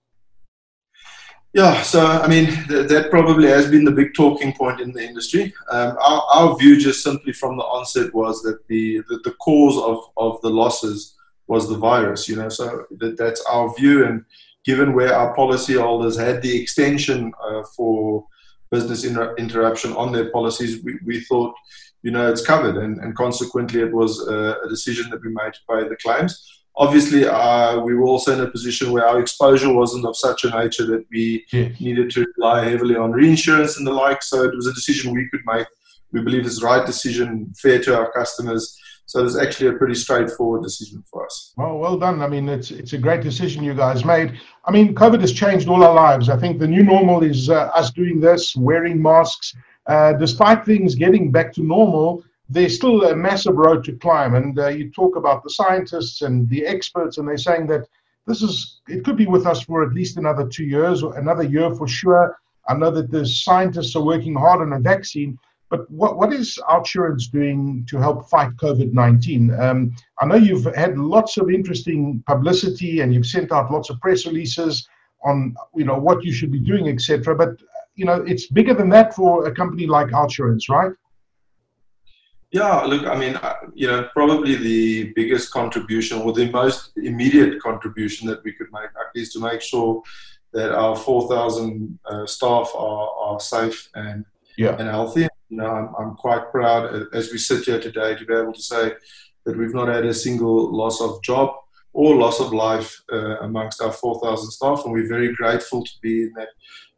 Yeah, 1.52 1.80
so 1.82 2.04
I 2.04 2.26
mean, 2.26 2.46
th- 2.66 2.88
that 2.88 3.08
probably 3.08 3.46
has 3.46 3.70
been 3.70 3.84
the 3.84 3.92
big 3.92 4.14
talking 4.14 4.52
point 4.52 4.80
in 4.80 4.90
the 4.90 5.00
industry. 5.00 5.54
Um, 5.70 5.96
our, 6.04 6.22
our, 6.34 6.56
view, 6.58 6.76
just 6.76 7.04
simply 7.04 7.32
from 7.32 7.56
the 7.56 7.62
onset, 7.62 8.12
was 8.12 8.42
that 8.42 8.66
the, 8.66 9.00
the, 9.08 9.20
the, 9.22 9.30
cause 9.34 9.78
of, 9.78 9.98
of 10.16 10.40
the 10.40 10.50
losses 10.50 11.14
was 11.46 11.68
the 11.68 11.78
virus, 11.78 12.28
you 12.28 12.34
know, 12.34 12.48
so 12.48 12.84
that, 12.98 13.16
that's 13.16 13.44
our 13.48 13.72
view. 13.76 14.04
And 14.04 14.24
given 14.64 14.92
where 14.92 15.14
our 15.14 15.36
policyholders 15.36 16.18
had 16.18 16.42
the 16.42 16.60
extension 16.60 17.32
uh, 17.40 17.62
for 17.76 18.26
business 18.72 19.04
inter- 19.04 19.34
interruption 19.36 19.92
on 19.92 20.12
their 20.12 20.30
policies, 20.30 20.82
we, 20.82 20.98
we 21.04 21.20
thought 21.20 21.54
you 22.02 22.10
know 22.10 22.28
it's 22.32 22.44
covered, 22.52 22.76
and, 22.82 22.98
and 23.02 23.14
consequently 23.14 23.80
it 23.80 23.92
was 23.92 24.12
a, 24.26 24.56
a 24.64 24.68
decision 24.68 25.04
that 25.10 25.22
we 25.22 25.30
made 25.40 25.52
to 25.54 25.60
pay 25.70 25.88
the 25.88 25.96
claims. 26.04 26.32
Obviously, 26.74 27.26
uh, 27.26 27.78
we 27.80 27.94
were 27.94 28.08
also 28.12 28.32
in 28.32 28.40
a 28.40 28.50
position 28.50 28.92
where 28.92 29.06
our 29.06 29.20
exposure 29.20 29.72
wasn't 29.72 30.06
of 30.06 30.16
such 30.16 30.44
a 30.44 30.50
nature 30.50 30.86
that 30.86 31.04
we 31.10 31.44
needed 31.78 32.10
to 32.10 32.26
rely 32.38 32.64
heavily 32.64 32.96
on 32.96 33.12
reinsurance 33.12 33.76
and 33.76 33.86
the 33.86 33.92
like. 33.92 34.22
So 34.22 34.42
it 34.42 34.54
was 34.56 34.66
a 34.66 34.72
decision 34.72 35.12
we 35.12 35.28
could 35.30 35.42
make. 35.44 35.66
We 36.12 36.22
believe 36.22 36.46
it's 36.46 36.60
the 36.60 36.66
right 36.66 36.86
decision, 36.86 37.52
fair 37.58 37.78
to 37.82 37.98
our 37.98 38.10
customers. 38.12 38.74
So 39.04 39.20
it 39.20 39.24
was 39.24 39.36
actually 39.36 39.68
a 39.68 39.74
pretty 39.74 39.94
straightforward 39.94 40.62
decision 40.62 41.04
for 41.10 41.26
us. 41.26 41.52
Well, 41.58 41.76
well 41.76 41.98
done. 41.98 42.22
I 42.22 42.28
mean, 42.28 42.48
it's 42.48 42.70
it's 42.70 42.94
a 42.94 42.98
great 42.98 43.22
decision 43.22 43.62
you 43.62 43.74
guys 43.74 44.04
made. 44.06 44.40
I 44.64 44.70
mean, 44.70 44.94
COVID 44.94 45.20
has 45.20 45.32
changed 45.32 45.68
all 45.68 45.82
our 45.82 45.94
lives. 45.94 46.28
I 46.28 46.36
think 46.36 46.58
the 46.58 46.68
new 46.68 46.84
normal 46.84 47.22
is 47.22 47.50
uh, 47.50 47.70
us 47.74 47.90
doing 47.90 48.20
this, 48.20 48.54
wearing 48.54 49.02
masks, 49.02 49.54
uh, 49.86 50.12
despite 50.12 50.64
things 50.64 50.94
getting 50.94 51.32
back 51.32 51.52
to 51.54 51.62
normal, 51.62 52.24
there's 52.48 52.76
still 52.76 53.04
a 53.04 53.16
massive 53.16 53.56
road 53.56 53.82
to 53.84 53.92
climb. 53.94 54.34
And 54.34 54.58
uh, 54.58 54.68
you 54.68 54.90
talk 54.90 55.16
about 55.16 55.42
the 55.42 55.50
scientists 55.50 56.22
and 56.22 56.48
the 56.48 56.64
experts, 56.66 57.18
and 57.18 57.26
they're 57.26 57.38
saying 57.38 57.66
that 57.68 57.88
this 58.26 58.42
is 58.42 58.80
it 58.88 59.04
could 59.04 59.16
be 59.16 59.26
with 59.26 59.46
us 59.46 59.62
for 59.62 59.82
at 59.82 59.94
least 59.94 60.16
another 60.16 60.46
two 60.46 60.64
years 60.64 61.02
or 61.02 61.18
another 61.18 61.42
year 61.42 61.74
for 61.74 61.88
sure. 61.88 62.36
I 62.68 62.74
know 62.74 62.90
that 62.92 63.10
the 63.10 63.26
scientists 63.26 63.96
are 63.96 64.04
working 64.04 64.36
hard 64.36 64.60
on 64.60 64.72
a 64.74 64.78
vaccine, 64.78 65.36
but 65.72 65.90
what, 65.90 66.18
what 66.18 66.34
is 66.34 66.58
Outsurance 66.68 67.30
doing 67.30 67.86
to 67.88 67.96
help 67.96 68.28
fight 68.28 68.50
COVID 68.58 68.92
19? 68.92 69.58
Um, 69.58 69.96
I 70.20 70.26
know 70.26 70.34
you've 70.34 70.66
had 70.74 70.98
lots 70.98 71.38
of 71.38 71.48
interesting 71.48 72.22
publicity 72.26 73.00
and 73.00 73.14
you've 73.14 73.24
sent 73.24 73.50
out 73.52 73.72
lots 73.72 73.88
of 73.88 73.98
press 74.00 74.26
releases 74.26 74.86
on 75.24 75.54
you 75.74 75.86
know 75.86 75.96
what 75.96 76.22
you 76.22 76.30
should 76.30 76.52
be 76.52 76.60
doing, 76.60 76.88
etc. 76.88 77.34
But 77.34 77.52
you 77.94 78.04
know 78.04 78.16
it's 78.16 78.48
bigger 78.48 78.74
than 78.74 78.90
that 78.90 79.14
for 79.14 79.46
a 79.46 79.54
company 79.54 79.86
like 79.86 80.08
Outsurance, 80.08 80.68
right? 80.68 80.92
Yeah, 82.50 82.82
look, 82.82 83.06
I 83.06 83.16
mean, 83.16 83.36
uh, 83.36 83.54
you 83.72 83.86
know, 83.86 84.10
probably 84.12 84.56
the 84.56 85.14
biggest 85.16 85.52
contribution 85.52 86.18
or 86.18 86.34
the 86.34 86.50
most 86.50 86.90
immediate 86.96 87.62
contribution 87.62 88.28
that 88.28 88.44
we 88.44 88.52
could 88.52 88.70
make 88.74 88.90
is 89.14 89.32
to 89.32 89.40
make 89.40 89.62
sure 89.62 90.02
that 90.52 90.70
our 90.70 90.94
4,000 90.94 91.98
uh, 92.04 92.26
staff 92.26 92.70
are, 92.76 93.08
are 93.08 93.40
safe 93.40 93.88
and 93.94 94.26
yeah. 94.58 94.76
and 94.78 94.88
healthy. 94.88 95.28
You 95.52 95.58
know, 95.58 95.66
I'm, 95.66 95.94
I'm 95.98 96.14
quite 96.16 96.50
proud 96.50 96.94
uh, 96.94 97.04
as 97.12 97.30
we 97.30 97.38
sit 97.38 97.64
here 97.64 97.80
today 97.80 98.16
to 98.16 98.24
be 98.24 98.34
able 98.34 98.54
to 98.54 98.62
say 98.62 98.92
that 99.44 99.56
we've 99.58 99.74
not 99.74 99.88
had 99.88 100.06
a 100.06 100.14
single 100.14 100.74
loss 100.74 101.00
of 101.00 101.22
job 101.22 101.54
or 101.92 102.16
loss 102.16 102.40
of 102.40 102.52
life 102.52 102.90
uh, 103.12 103.38
amongst 103.40 103.82
our 103.82 103.92
4,000 103.92 104.50
staff, 104.50 104.82
and 104.84 104.92
we're 104.92 105.08
very 105.08 105.34
grateful 105.34 105.84
to 105.84 105.92
be 106.00 106.22
in 106.22 106.32
that 106.36 106.48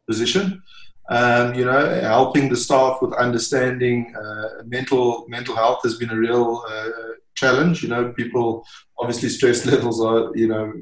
position 0.07 0.63
um, 1.09 1.53
you 1.53 1.65
know, 1.65 2.01
helping 2.01 2.49
the 2.49 2.57
staff 2.57 3.01
with 3.01 3.13
understanding 3.13 4.13
uh, 4.15 4.63
mental 4.65 5.25
mental 5.27 5.55
health 5.55 5.81
has 5.83 5.97
been 5.97 6.09
a 6.09 6.17
real 6.17 6.63
uh, 6.67 6.89
challenge. 7.35 7.83
You 7.83 7.89
know, 7.89 8.11
people 8.13 8.65
obviously 8.97 9.29
stress 9.29 9.65
levels 9.71 10.03
are 10.03 10.35
you 10.35 10.47
know 10.47 10.73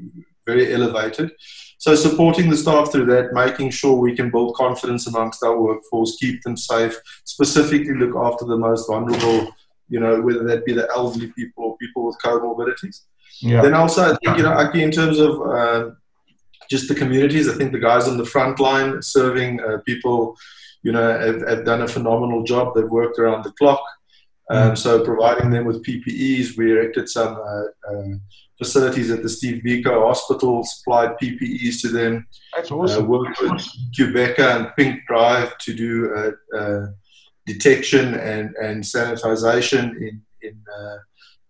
very 0.46 0.72
elevated. 0.72 1.32
So 1.78 1.94
supporting 1.94 2.48
the 2.48 2.56
staff 2.56 2.90
through 2.90 3.06
that, 3.06 3.32
making 3.32 3.70
sure 3.70 3.96
we 3.98 4.16
can 4.16 4.30
build 4.30 4.54
confidence 4.54 5.06
amongst 5.06 5.42
our 5.42 5.60
workforce, 5.60 6.16
keep 6.16 6.42
them 6.42 6.56
safe, 6.56 6.96
specifically 7.24 7.94
look 7.94 8.16
after 8.16 8.44
the 8.44 8.56
most 8.56 8.86
vulnerable. 8.86 9.52
You 9.88 10.00
know, 10.00 10.20
whether 10.22 10.44
that 10.44 10.64
be 10.64 10.72
the 10.72 10.88
elderly 10.90 11.30
people 11.32 11.64
or 11.64 11.76
people 11.76 12.06
with 12.06 12.16
comorbidities. 12.24 13.02
Yeah. 13.40 13.60
Then 13.60 13.74
also, 13.74 14.02
I 14.02 14.16
think 14.16 14.38
you 14.38 14.44
know, 14.44 14.52
Aki, 14.52 14.82
in 14.82 14.90
terms 14.90 15.18
of 15.18 15.40
uh, 15.42 15.90
just 16.70 16.88
the 16.88 16.94
communities. 16.94 17.48
I 17.48 17.54
think 17.54 17.72
the 17.72 17.78
guys 17.78 18.08
on 18.08 18.16
the 18.16 18.24
front 18.24 18.60
line 18.60 19.02
serving 19.02 19.60
uh, 19.60 19.78
people, 19.86 20.36
you 20.82 20.92
know, 20.92 21.18
have, 21.18 21.46
have, 21.46 21.64
done 21.64 21.82
a 21.82 21.88
phenomenal 21.88 22.42
job. 22.42 22.74
They've 22.74 22.88
worked 22.88 23.18
around 23.18 23.44
the 23.44 23.52
clock. 23.52 23.82
Um, 24.50 24.72
mm. 24.72 24.78
so 24.78 25.04
providing 25.04 25.50
them 25.50 25.64
with 25.64 25.84
PPEs, 25.84 26.56
we 26.56 26.72
erected 26.72 27.08
some 27.08 27.34
uh, 27.36 27.90
uh, 27.90 28.14
facilities 28.58 29.10
at 29.10 29.22
the 29.22 29.28
Steve 29.28 29.62
Biko 29.64 30.06
Hospital, 30.06 30.64
supplied 30.64 31.16
PPEs 31.20 31.80
to 31.82 31.88
them. 31.88 32.26
That's 32.54 32.70
awesome. 32.70 33.04
Uh, 33.04 33.08
worked 33.08 33.40
with 33.40 33.52
Qhubeka 33.96 34.56
and 34.56 34.76
Pink 34.76 35.00
Drive 35.06 35.56
to 35.58 35.74
do 35.74 36.14
uh, 36.14 36.56
uh, 36.56 36.86
detection 37.46 38.14
and, 38.14 38.54
and 38.56 38.82
sanitization 38.82 39.96
in, 39.96 40.22
in 40.42 40.62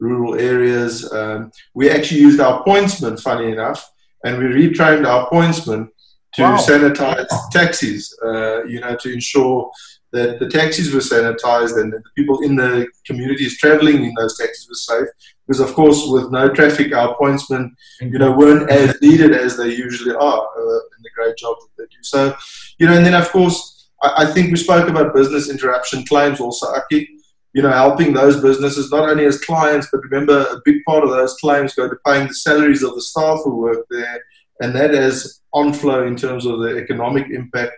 rural 0.01 0.35
areas. 0.35 1.11
Um, 1.13 1.51
we 1.75 1.91
actually 1.91 2.21
used 2.21 2.41
our 2.41 2.65
pointsmen, 2.65 3.21
funny 3.21 3.53
enough, 3.53 3.91
and 4.25 4.39
we 4.39 4.45
retrained 4.45 5.07
our 5.07 5.29
pointsmen 5.31 5.89
to 6.35 6.43
wow. 6.43 6.57
sanitize 6.57 7.27
taxis, 7.53 8.17
uh, 8.25 8.65
you 8.65 8.81
know, 8.81 8.97
to 8.97 9.13
ensure 9.13 9.71
that 10.15 10.39
the 10.39 10.49
taxis 10.49 10.93
were 10.93 11.01
sanitized 11.01 11.81
and 11.81 11.93
the 11.93 12.03
people 12.17 12.41
in 12.43 12.57
the 12.57 12.87
communities 13.07 13.59
traveling 13.59 14.05
in 14.05 14.15
those 14.15 14.39
taxis 14.39 14.69
were 14.69 14.75
safe. 14.75 15.09
Because, 15.47 15.61
of 15.61 15.75
course, 15.75 16.07
with 16.07 16.31
no 16.31 16.49
traffic, 16.49 16.95
our 16.95 17.15
pointsmen, 17.17 17.71
you 18.01 18.19
know, 18.19 18.33
weren't 18.33 18.71
as 18.71 19.01
needed 19.03 19.33
as 19.33 19.57
they 19.57 19.69
usually 19.69 20.15
are 20.15 20.49
uh, 20.59 20.81
in 20.95 21.01
the 21.03 21.11
great 21.15 21.37
job 21.37 21.57
that 21.61 21.83
they 21.83 21.85
do. 21.85 22.03
So, 22.03 22.35
you 22.79 22.87
know, 22.87 22.95
and 22.95 23.05
then, 23.05 23.15
of 23.15 23.31
course, 23.31 23.91
I, 24.03 24.25
I 24.25 24.33
think 24.33 24.51
we 24.51 24.57
spoke 24.57 24.89
about 24.89 25.15
business 25.15 25.51
interruption 25.51 26.07
claims 26.07 26.41
also, 26.41 26.67
Aki 26.75 27.11
you 27.55 27.63
know, 27.63 27.71
helping 27.71 28.13
those 28.13 28.43
businesses 28.43 28.91
not 28.91 29.09
only 29.09 29.25
as 29.25 29.41
clients, 29.41 29.87
but 29.91 30.03
remember 30.03 30.45
a 30.51 30.61
big 30.65 30.85
part 30.85 31.05
of 31.05 31.11
those 31.11 31.35
claims 31.35 31.73
go 31.75 31.89
to 31.89 31.97
paying 32.05 32.27
the 32.27 32.35
salaries 32.35 32.83
of 32.83 32.95
the 32.97 33.01
staff 33.01 33.39
who 33.45 33.57
work 33.57 33.87
there, 33.91 34.23
and 34.61 34.75
that 34.75 34.93
has 34.93 35.41
onflow 35.55 36.07
in 36.07 36.17
terms 36.17 36.47
of 36.47 36.59
the 36.59 36.77
economic 36.77 37.31
impact. 37.31 37.73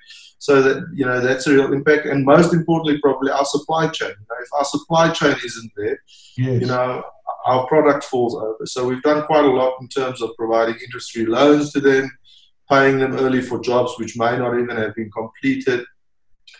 So 0.46 0.62
that 0.62 0.86
you 0.94 1.04
know 1.04 1.20
that's 1.20 1.48
a 1.48 1.54
real 1.54 1.72
impact, 1.72 2.06
and 2.06 2.24
most 2.24 2.54
importantly, 2.54 3.00
probably 3.00 3.32
our 3.32 3.44
supply 3.44 3.88
chain. 3.88 4.10
You 4.10 4.26
know, 4.30 4.36
if 4.40 4.48
our 4.56 4.64
supply 4.64 5.10
chain 5.10 5.34
isn't 5.44 5.72
there, 5.76 5.98
yes. 6.38 6.60
you 6.60 6.68
know, 6.68 7.02
our 7.46 7.66
product 7.66 8.04
falls 8.04 8.36
over. 8.36 8.64
So 8.64 8.86
we've 8.86 9.02
done 9.02 9.26
quite 9.26 9.44
a 9.44 9.48
lot 9.48 9.74
in 9.80 9.88
terms 9.88 10.22
of 10.22 10.30
providing 10.38 10.76
industry 10.76 11.26
loans 11.26 11.72
to 11.72 11.80
them, 11.80 12.16
paying 12.70 13.00
them 13.00 13.16
early 13.16 13.42
for 13.42 13.58
jobs 13.58 13.94
which 13.98 14.16
may 14.16 14.38
not 14.38 14.56
even 14.56 14.76
have 14.76 14.94
been 14.94 15.10
completed, 15.10 15.84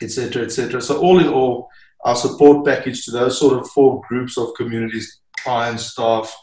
etc., 0.03 0.43
etc. 0.43 0.81
So 0.83 0.99
all 0.99 1.21
in 1.21 1.29
all 1.29 1.69
our 2.05 2.17
support 2.17 2.67
package 2.67 3.05
to 3.05 3.13
those 3.13 3.39
sort 3.39 3.57
of 3.57 3.71
four 3.71 4.03
groups 4.09 4.37
of 4.37 4.53
communities, 4.57 5.21
clients, 5.45 5.85
staff, 5.93 6.37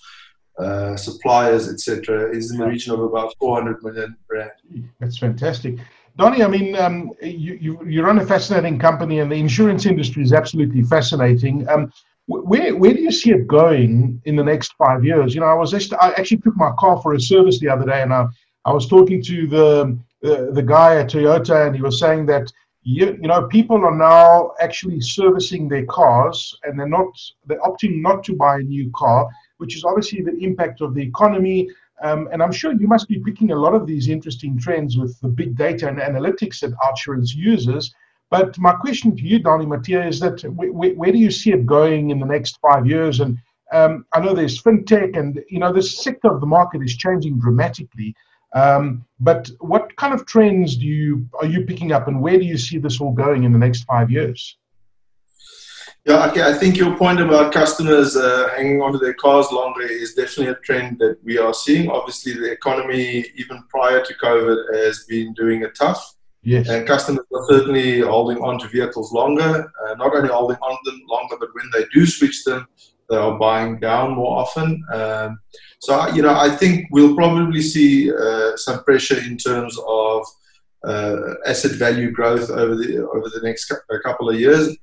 uh, 0.60 0.96
suppliers, 0.96 1.68
etc., 1.68 2.34
is 2.34 2.52
in 2.52 2.58
the 2.58 2.68
region 2.68 2.94
of 2.94 3.02
about 3.02 3.34
400 3.38 3.84
million 3.84 4.16
rand. 4.30 4.52
That's 5.02 5.18
fantastic. 5.18 5.76
Donnie, 6.18 6.44
I 6.44 6.48
mean, 6.48 6.76
um, 6.76 7.12
you, 7.22 7.58
you, 7.60 7.86
you, 7.86 8.04
run 8.04 8.20
a 8.20 8.26
fascinating 8.26 8.78
company, 8.78 9.20
and 9.20 9.32
the 9.32 9.36
insurance 9.36 9.86
industry 9.86 10.22
is 10.22 10.32
absolutely 10.32 10.84
fascinating. 10.84 11.68
Um, 11.70 11.92
where, 12.28 12.76
where 12.76 12.94
do 12.94 13.02
you 13.02 13.12
see 13.12 13.32
it 13.32 13.48
going 13.48 14.22
in 14.26 14.36
the 14.36 14.44
next 14.44 14.74
five 14.78 15.04
years? 15.04 15.34
You 15.34 15.42
know, 15.42 15.48
I 15.48 15.56
was 15.56 15.72
just, 15.72 15.94
I 15.94 16.12
actually 16.12 16.38
took 16.38 16.56
my 16.56 16.72
car 16.78 17.02
for 17.02 17.16
a 17.16 17.20
service 17.20 17.60
the 17.60 17.70
other 17.70 17.86
day, 17.86 18.02
and 18.02 18.14
I, 18.14 18.28
I 18.66 18.72
was 18.72 18.88
talking 18.88 19.22
to 19.24 19.48
the, 19.48 20.00
the 20.22 20.52
the 20.54 20.62
guy 20.62 20.98
at 20.98 21.10
Toyota, 21.10 21.68
and 21.68 21.76
he 21.76 21.82
was 21.82 22.00
saying 22.00 22.28
that 22.28 22.52
you, 22.84 23.18
you 23.22 23.28
know, 23.28 23.48
people 23.48 23.78
are 23.86 23.96
now 23.96 24.52
actually 24.60 25.00
servicing 25.00 25.68
their 25.68 25.86
cars 25.86 26.58
and 26.64 26.78
they're 26.78 26.88
not, 26.88 27.08
they're 27.46 27.62
opting 27.62 28.02
not 28.02 28.24
to 28.26 28.36
buy 28.36 28.58
a 28.58 28.64
new 28.64 28.92
car, 28.94 29.28
which 29.58 29.76
is 29.76 29.86
obviously 29.86 30.22
the 30.22 30.38
impact 30.40 30.82
of 30.82 30.94
the 30.94 31.02
economy. 31.02 31.70
Um, 32.04 32.28
and 32.34 32.44
I'm 32.44 32.52
sure 32.52 32.74
you 32.74 32.88
must 32.88 33.08
be 33.08 33.20
picking 33.20 33.52
a 33.52 33.56
lot 33.56 33.74
of 33.74 33.88
these 33.88 34.10
interesting 34.10 34.60
trends 34.60 34.98
with 34.98 35.18
the 35.22 35.30
big 35.30 35.56
data 35.56 35.88
and 35.88 36.00
analytics 36.00 36.60
that 36.60 36.78
Outsurance 36.80 37.34
uses. 37.34 37.96
But 38.30 38.58
my 38.60 38.74
question 38.74 39.16
to 39.16 39.24
you, 39.24 39.40
Donnie 39.40 39.66
Matthee, 39.66 40.08
is 40.08 40.20
that 40.20 40.42
where, 40.54 40.94
where 40.94 41.12
do 41.12 41.18
you 41.18 41.32
see 41.32 41.52
it 41.52 41.66
going 41.66 42.10
in 42.10 42.20
the 42.20 42.26
next 42.26 42.60
five 42.62 42.86
years? 42.86 43.22
And 43.22 43.38
um, 43.72 44.06
I 44.14 44.20
know 44.20 44.34
there's 44.34 44.62
fintech, 44.62 45.18
and 45.18 45.42
you 45.50 45.60
know 45.60 45.72
this 45.72 46.04
sector 46.04 46.30
of 46.30 46.42
the 46.42 46.48
market 46.48 46.82
is 46.84 46.98
changing 46.98 47.40
dramatically. 47.40 48.16
Um, 48.54 49.06
but 49.20 49.50
what 49.60 49.96
kind 49.96 50.14
of 50.14 50.26
trends 50.26 50.76
do 50.76 50.86
you 50.86 51.28
are 51.40 51.46
you 51.46 51.66
picking 51.66 51.92
up, 51.94 52.08
and 52.08 52.22
where 52.22 52.38
do 52.38 52.46
you 52.46 52.58
see 52.58 52.80
this 52.80 53.00
all 53.00 53.14
going 53.14 53.46
in 53.46 53.54
the 53.54 53.60
next 53.60 53.84
five 53.84 54.12
years? 54.12 54.58
Yeah, 56.06 56.28
okay. 56.28 56.44
I 56.44 56.54
think 56.54 56.76
your 56.76 56.98
point 56.98 57.22
about 57.22 57.54
customers 57.54 58.18
uh, 58.18 58.50
hanging 58.56 58.82
onto 58.82 59.00
their 59.00 59.14
cars 59.14 59.50
longer 59.54 59.84
is 59.84 60.14
definitely 60.14 60.48
a 60.48 60.56
trend 60.56 61.00
that 61.00 61.18
we 61.24 61.38
are 61.38 61.54
seeing. 61.54 61.90
Obviously, 61.90 62.34
the 62.34 62.52
economy, 62.52 63.26
even 63.36 63.64
prior 63.70 64.04
to 64.04 64.14
COVID, 64.16 64.84
has 64.84 65.06
been 65.08 65.34
doing 65.34 65.62
it 65.62 65.76
tough. 65.76 66.14
Yes. 66.42 66.68
And 66.68 66.86
customers 66.86 67.26
are 67.34 67.46
certainly 67.50 68.02
holding 68.02 68.40
on 68.40 68.60
to 68.60 68.68
vehicles 68.68 69.14
longer. 69.14 69.72
Uh, 69.82 69.94
not 69.96 70.14
only 70.14 70.28
holding 70.28 70.58
on 70.58 70.78
them 70.84 71.02
longer, 71.08 71.38
but 71.40 71.56
when 71.56 71.70
they 71.72 71.86
do 71.94 72.06
switch 72.06 72.44
them, 72.44 72.68
they 73.10 73.16
are 73.16 73.40
buying 73.40 73.80
down 73.80 74.16
more 74.16 74.40
often. 74.40 74.84
Um, 74.94 75.40
so, 75.80 76.10
you 76.10 76.22
know, 76.22 76.36
I 76.36 76.50
think 76.50 76.88
we'll 76.92 77.16
probably 77.16 77.62
see 77.62 78.12
uh, 78.14 78.58
some 78.58 78.84
pressure 78.84 79.20
in 79.20 79.38
terms 79.38 79.78
of 79.88 80.26
uh, 80.84 81.36
asset 81.46 81.72
value 81.74 82.12
growth 82.12 82.50
over 82.50 82.76
the 82.76 83.08
over 83.08 83.30
the 83.30 83.42
next 83.42 83.72
couple 84.04 84.30
of 84.30 84.38
years, 84.38 84.76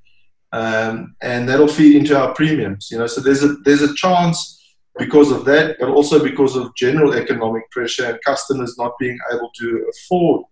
um, 0.53 1.15
and 1.23 1.49
that'll 1.49 1.69
feed 1.69 1.97
into 1.97 2.19
our 2.19 2.35
premiums. 2.35 2.89
You 2.91 2.99
know, 2.99 3.07
so 3.07 3.21
there's 3.21 3.43
a 3.43 3.55
there's 3.65 3.83
a 3.83 3.95
chance 3.95 4.59
because 4.99 5.31
of 5.31 5.45
that, 5.45 5.77
but 5.79 5.89
also 5.89 6.23
because 6.23 6.57
of 6.57 6.75
general 6.75 7.15
economic 7.15 7.71
pressure 7.71 8.07
and 8.07 8.19
customers 8.25 8.77
not 8.77 8.93
being 8.99 9.19
able 9.33 9.51
to 9.59 9.91
afford 9.91 10.45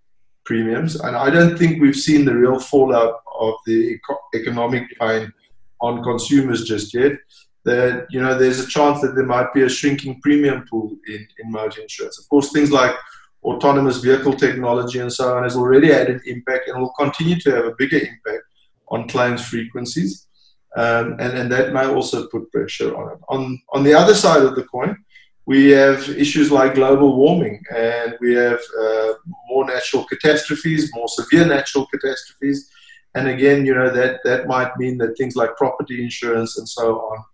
premiums. 0.45 0.97
And 0.97 1.17
I 1.17 1.31
don't 1.31 1.59
think 1.59 1.83
we've 1.83 1.97
seen 1.97 2.25
the 2.25 2.35
real 2.35 2.59
fallout 2.59 3.17
of 3.39 3.55
the 3.67 3.73
eco- 3.73 4.19
economic 4.35 4.85
pain 4.99 5.33
on 5.81 6.03
consumers 6.03 6.65
just 6.65 6.95
yet 6.95 7.13
that 7.65 8.07
you 8.11 8.21
know 8.21 8.39
there's 8.39 8.61
a 8.61 8.67
chance 8.67 9.01
that 9.03 9.15
there 9.15 9.27
might 9.27 9.53
be 9.53 9.63
a 9.63 9.69
shrinking 9.69 10.21
premium 10.23 10.65
pool 10.71 10.97
in, 11.09 11.27
in 11.39 11.51
motor 11.51 11.83
insurance. 11.83 12.19
Of 12.19 12.29
course, 12.29 12.51
things 12.53 12.71
like 12.71 12.95
autonomous 13.45 13.99
vehicle 13.99 14.35
technology 14.35 14.99
and 14.99 15.13
so 15.13 15.37
on 15.37 15.43
has 15.43 15.57
already 15.57 15.93
had 15.93 16.09
an 16.09 16.21
impact 16.27 16.69
and 16.69 16.81
will 16.81 16.95
continue 16.99 17.39
to 17.41 17.51
have 17.55 17.67
a 17.67 17.75
bigger 17.79 17.99
impact 17.99 18.45
on 18.91 19.09
claims 19.09 19.45
frequencies. 19.47 20.27
Um, 20.77 21.17
and, 21.19 21.37
and 21.39 21.53
that 21.53 21.73
may 21.73 21.87
also 21.87 22.27
put 22.29 22.51
pressure 22.53 22.97
on 22.97 23.13
it. 23.13 23.19
On, 23.29 23.61
on 23.73 23.83
the 23.85 23.95
other 23.95 24.15
side 24.15 24.43
of 24.43 24.55
the 24.55 24.65
coin, 24.65 24.97
we 25.47 25.71
have 25.71 26.09
issues 26.11 26.53
like 26.53 26.75
global 26.75 27.17
warming 27.17 27.63
and 27.75 28.15
we 28.21 28.35
have 28.35 28.61
uh, 28.79 29.13
more 29.49 29.65
natural 29.65 30.05
catastrophes, 30.05 30.91
more 30.95 31.09
severe 31.09 31.47
natural 31.47 31.87
catastrophes. 31.87 32.69
And 33.15 33.29
again, 33.29 33.65
you 33.65 33.75
know, 33.75 33.91
that, 33.91 34.21
that 34.25 34.47
might 34.47 34.77
mean 34.77 34.99
that 34.99 35.17
things 35.17 35.37
like 35.37 35.57
property 35.57 36.03
insurance 36.03 36.59
and 36.59 36.69
so 36.69 37.01
on 37.01 37.25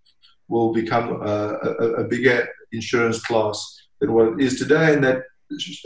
will 0.47 0.73
become 0.73 1.21
a, 1.21 1.57
a, 1.61 1.85
a 1.95 2.03
bigger 2.05 2.47
insurance 2.71 3.21
class 3.21 3.81
than 3.99 4.13
what 4.13 4.33
it 4.33 4.41
is 4.41 4.59
today, 4.59 4.93
and 4.93 5.03
that 5.03 5.23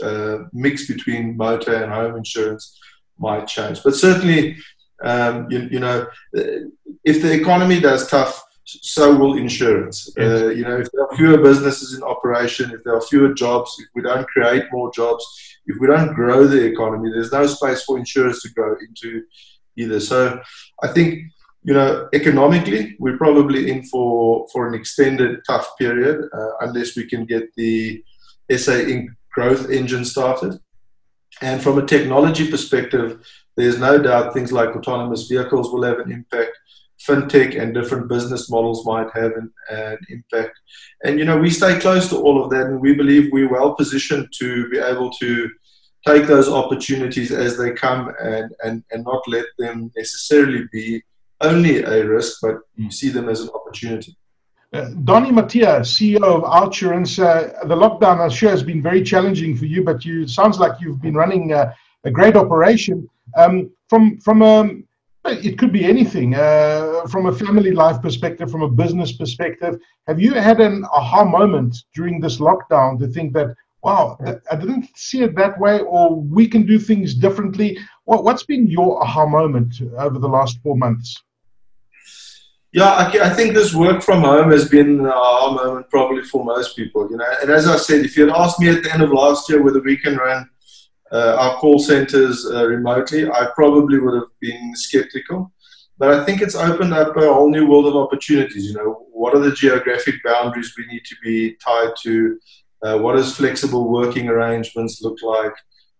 uh, 0.02 0.44
mix 0.52 0.86
between 0.86 1.36
motor 1.36 1.74
and 1.74 1.92
home 1.92 2.16
insurance 2.16 2.78
might 3.18 3.46
change. 3.46 3.82
But 3.82 3.94
certainly, 3.94 4.56
um, 5.02 5.50
you, 5.50 5.68
you, 5.70 5.80
know, 5.80 6.06
if 6.32 7.22
the 7.22 7.32
economy 7.32 7.80
does 7.80 8.08
tough, 8.08 8.42
so 8.64 9.14
will 9.16 9.36
insurance. 9.36 10.12
Uh, 10.18 10.48
you 10.48 10.62
know, 10.62 10.78
if 10.78 10.90
there 10.92 11.04
are 11.04 11.16
fewer 11.16 11.38
businesses 11.38 11.94
in 11.94 12.02
operation, 12.02 12.70
if 12.70 12.84
there 12.84 12.94
are 12.94 13.00
fewer 13.00 13.34
jobs, 13.34 13.74
if 13.80 13.88
we 13.94 14.02
don't 14.02 14.26
create 14.28 14.64
more 14.70 14.92
jobs, 14.92 15.24
if 15.66 15.76
we 15.80 15.86
don't 15.86 16.14
grow 16.14 16.46
the 16.46 16.64
economy, 16.64 17.10
there's 17.10 17.32
no 17.32 17.46
space 17.46 17.82
for 17.82 17.98
insurers 17.98 18.40
to 18.40 18.52
grow 18.52 18.76
into 18.80 19.22
either. 19.76 20.00
So 20.00 20.40
I 20.82 20.88
think, 20.88 21.20
you 21.62 21.74
know, 21.74 22.08
economically, 22.12 22.96
we're 22.98 23.18
probably 23.18 23.70
in 23.70 23.84
for, 23.84 24.46
for 24.52 24.68
an 24.68 24.74
extended 24.74 25.40
tough 25.46 25.68
period 25.78 26.28
uh, 26.32 26.50
unless 26.60 26.96
we 26.96 27.06
can 27.06 27.24
get 27.24 27.54
the 27.56 28.02
SA 28.50 28.72
Inc. 28.72 29.08
growth 29.32 29.70
engine 29.70 30.04
started. 30.04 30.58
And 31.42 31.62
from 31.62 31.78
a 31.78 31.86
technology 31.86 32.50
perspective, 32.50 33.24
there's 33.60 33.78
no 33.78 33.98
doubt 33.98 34.32
things 34.32 34.52
like 34.52 34.74
autonomous 34.74 35.26
vehicles 35.26 35.70
will 35.70 35.82
have 35.82 35.98
an 35.98 36.10
impact 36.10 36.56
fintech 37.06 37.60
and 37.60 37.74
different 37.74 38.08
business 38.08 38.50
models 38.50 38.84
might 38.84 39.08
have 39.14 39.32
an, 39.32 39.52
an, 39.70 39.98
impact. 40.08 40.58
And 41.04 41.18
you 41.18 41.24
know, 41.24 41.38
we 41.38 41.50
stay 41.50 41.78
close 41.78 42.08
to 42.10 42.16
all 42.16 42.42
of 42.42 42.50
that, 42.50 42.66
and 42.66 42.80
we 42.80 42.94
believe 42.94 43.32
we're 43.32 43.50
well 43.50 43.74
positioned 43.74 44.28
to 44.38 44.68
be 44.68 44.78
able 44.78 45.10
to 45.12 45.50
take 46.06 46.26
those 46.26 46.48
opportunities 46.48 47.30
as 47.30 47.56
they 47.56 47.72
come 47.72 48.12
and, 48.22 48.52
and, 48.64 48.82
and 48.90 49.04
not 49.04 49.22
let 49.26 49.46
them 49.58 49.90
necessarily 49.96 50.64
be 50.72 51.02
only 51.40 51.82
a 51.82 52.06
risk, 52.06 52.38
but 52.42 52.56
you 52.74 52.90
see 52.90 53.08
them 53.08 53.28
as 53.28 53.40
an 53.40 53.50
opportunity. 53.54 54.16
Uh, 54.72 54.90
Donnie 55.04 55.30
Matthee, 55.30 55.64
CEO 55.80 56.22
of 56.22 56.42
Outsurance, 56.44 57.18
uh, 57.18 57.66
the 57.66 57.74
lockdown, 57.74 58.20
I'm 58.20 58.30
sure, 58.30 58.50
has 58.50 58.62
been 58.62 58.80
very 58.80 59.02
challenging 59.02 59.56
for 59.56 59.64
you, 59.64 59.82
but 59.82 60.04
you 60.04 60.28
sounds 60.28 60.60
like 60.60 60.80
you've 60.80 61.02
been 61.02 61.14
running 61.14 61.52
uh, 61.52 61.72
a 62.04 62.10
great 62.10 62.36
operation. 62.36 63.08
Um, 63.36 63.70
from 63.88 64.18
from 64.20 64.42
a 64.42 64.70
it 65.26 65.58
could 65.58 65.72
be 65.72 65.84
anything 65.84 66.34
uh, 66.34 67.02
from 67.08 67.26
a 67.26 67.32
family 67.32 67.72
life 67.72 68.00
perspective, 68.00 68.50
from 68.50 68.62
a 68.62 68.68
business 68.68 69.12
perspective. 69.12 69.76
Have 70.06 70.20
you 70.20 70.34
had 70.34 70.60
an 70.60 70.84
aha 70.92 71.24
moment 71.24 71.76
during 71.94 72.20
this 72.20 72.38
lockdown 72.38 72.98
to 73.00 73.06
think 73.06 73.34
that, 73.34 73.54
wow, 73.82 74.18
I 74.50 74.56
didn't 74.56 74.88
see 74.96 75.22
it 75.22 75.36
that 75.36 75.58
way, 75.60 75.80
or 75.80 76.14
we 76.16 76.48
can 76.48 76.66
do 76.66 76.78
things 76.78 77.14
differently? 77.14 77.78
What, 78.04 78.24
what's 78.24 78.44
been 78.44 78.66
your 78.66 79.02
aha 79.02 79.26
moment 79.26 79.74
over 79.98 80.18
the 80.18 80.28
last 80.28 80.58
four 80.62 80.76
months? 80.76 81.22
Yeah, 82.72 82.90
I, 82.90 83.06
I 83.24 83.30
think 83.30 83.54
this 83.54 83.74
work 83.74 84.00
from 84.00 84.22
home 84.22 84.52
has 84.52 84.68
been 84.68 85.00
an 85.00 85.06
aha 85.06 85.52
moment 85.52 85.90
probably 85.90 86.22
for 86.22 86.44
most 86.44 86.76
people. 86.76 87.10
You 87.10 87.18
know, 87.18 87.26
and 87.42 87.50
as 87.50 87.66
I 87.66 87.76
said, 87.76 88.04
if 88.04 88.16
you 88.16 88.26
had 88.26 88.36
asked 88.36 88.60
me 88.60 88.68
at 88.68 88.82
the 88.82 88.92
end 88.92 89.02
of 89.02 89.10
last 89.10 89.50
year 89.50 89.62
whether 89.62 89.80
we 89.80 89.96
can 89.96 90.16
run 90.16 90.48
uh, 91.12 91.36
our 91.38 91.56
call 91.56 91.78
centers 91.78 92.46
uh, 92.46 92.66
remotely, 92.66 93.28
I 93.28 93.48
probably 93.54 93.98
would 93.98 94.14
have 94.14 94.30
been 94.40 94.72
skeptical. 94.74 95.52
But 95.98 96.14
I 96.14 96.24
think 96.24 96.40
it's 96.40 96.54
opened 96.54 96.94
up 96.94 97.16
a 97.16 97.32
whole 97.32 97.50
new 97.50 97.68
world 97.68 97.86
of 97.86 97.96
opportunities. 97.96 98.66
You 98.66 98.74
know, 98.74 99.06
what 99.12 99.34
are 99.34 99.40
the 99.40 99.52
geographic 99.52 100.14
boundaries 100.24 100.72
we 100.78 100.86
need 100.86 101.04
to 101.04 101.16
be 101.22 101.56
tied 101.56 101.92
to? 102.04 102.38
Uh, 102.82 102.98
what 102.98 103.16
does 103.16 103.36
flexible 103.36 103.90
working 103.90 104.28
arrangements 104.28 105.02
look 105.02 105.18
like? 105.22 105.52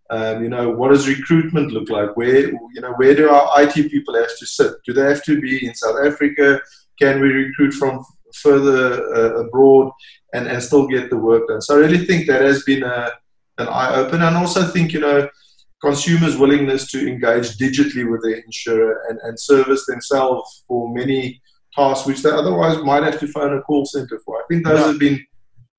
Um, 0.09 0.43
you 0.43 0.49
know, 0.49 0.71
what 0.71 0.89
does 0.89 1.07
recruitment 1.07 1.73
look 1.73 1.91
like? 1.91 2.17
Where 2.17 2.49
you 2.49 2.81
know 2.81 2.95
where 2.95 3.15
do 3.15 3.29
our 3.29 3.63
IT 3.63 3.91
people 3.91 4.15
have 4.15 4.37
to 4.39 4.47
sit? 4.47 4.73
Do 4.87 4.93
they 4.93 5.05
have 5.05 5.23
to 5.25 5.41
be 5.41 5.67
in 5.67 5.75
South 5.75 5.99
Africa? 6.05 6.61
Can 6.99 7.21
we 7.21 7.29
recruit 7.29 7.73
from 7.73 8.05
further 8.35 9.15
uh, 9.15 9.45
abroad 9.45 9.93
and, 10.33 10.47
and 10.49 10.63
still 10.63 10.87
get 10.87 11.11
the 11.11 11.17
work 11.17 11.47
done? 11.47 11.61
So 11.61 11.77
I 11.77 11.81
really 11.81 12.07
think 12.07 12.27
that 12.27 12.41
has 12.41 12.65
been 12.65 12.83
a 12.83 13.11
an 13.61 13.69
eye 13.69 13.95
opener. 13.95 14.27
And 14.27 14.37
also 14.37 14.65
think, 14.65 14.93
you 14.93 15.01
know, 15.01 15.29
consumers' 15.81 16.37
willingness 16.37 16.91
to 16.91 17.09
engage 17.09 17.57
digitally 17.57 18.11
with 18.11 18.23
their 18.23 18.39
insurer 18.39 19.03
and, 19.09 19.19
and 19.23 19.39
service 19.39 19.87
themselves 19.87 20.65
for 20.69 20.93
many 20.93 21.41
tasks 21.75 22.07
which 22.07 22.23
they 22.23 22.31
otherwise 22.31 22.83
might 22.83 23.03
have 23.03 23.19
to 23.21 23.29
phone 23.29 23.57
a 23.57 23.63
call 23.63 23.85
center 23.85 24.21
for. 24.25 24.39
I 24.39 24.43
think 24.49 24.65
those 24.65 24.81
yeah. 24.81 24.87
have 24.87 24.99
been 24.99 25.25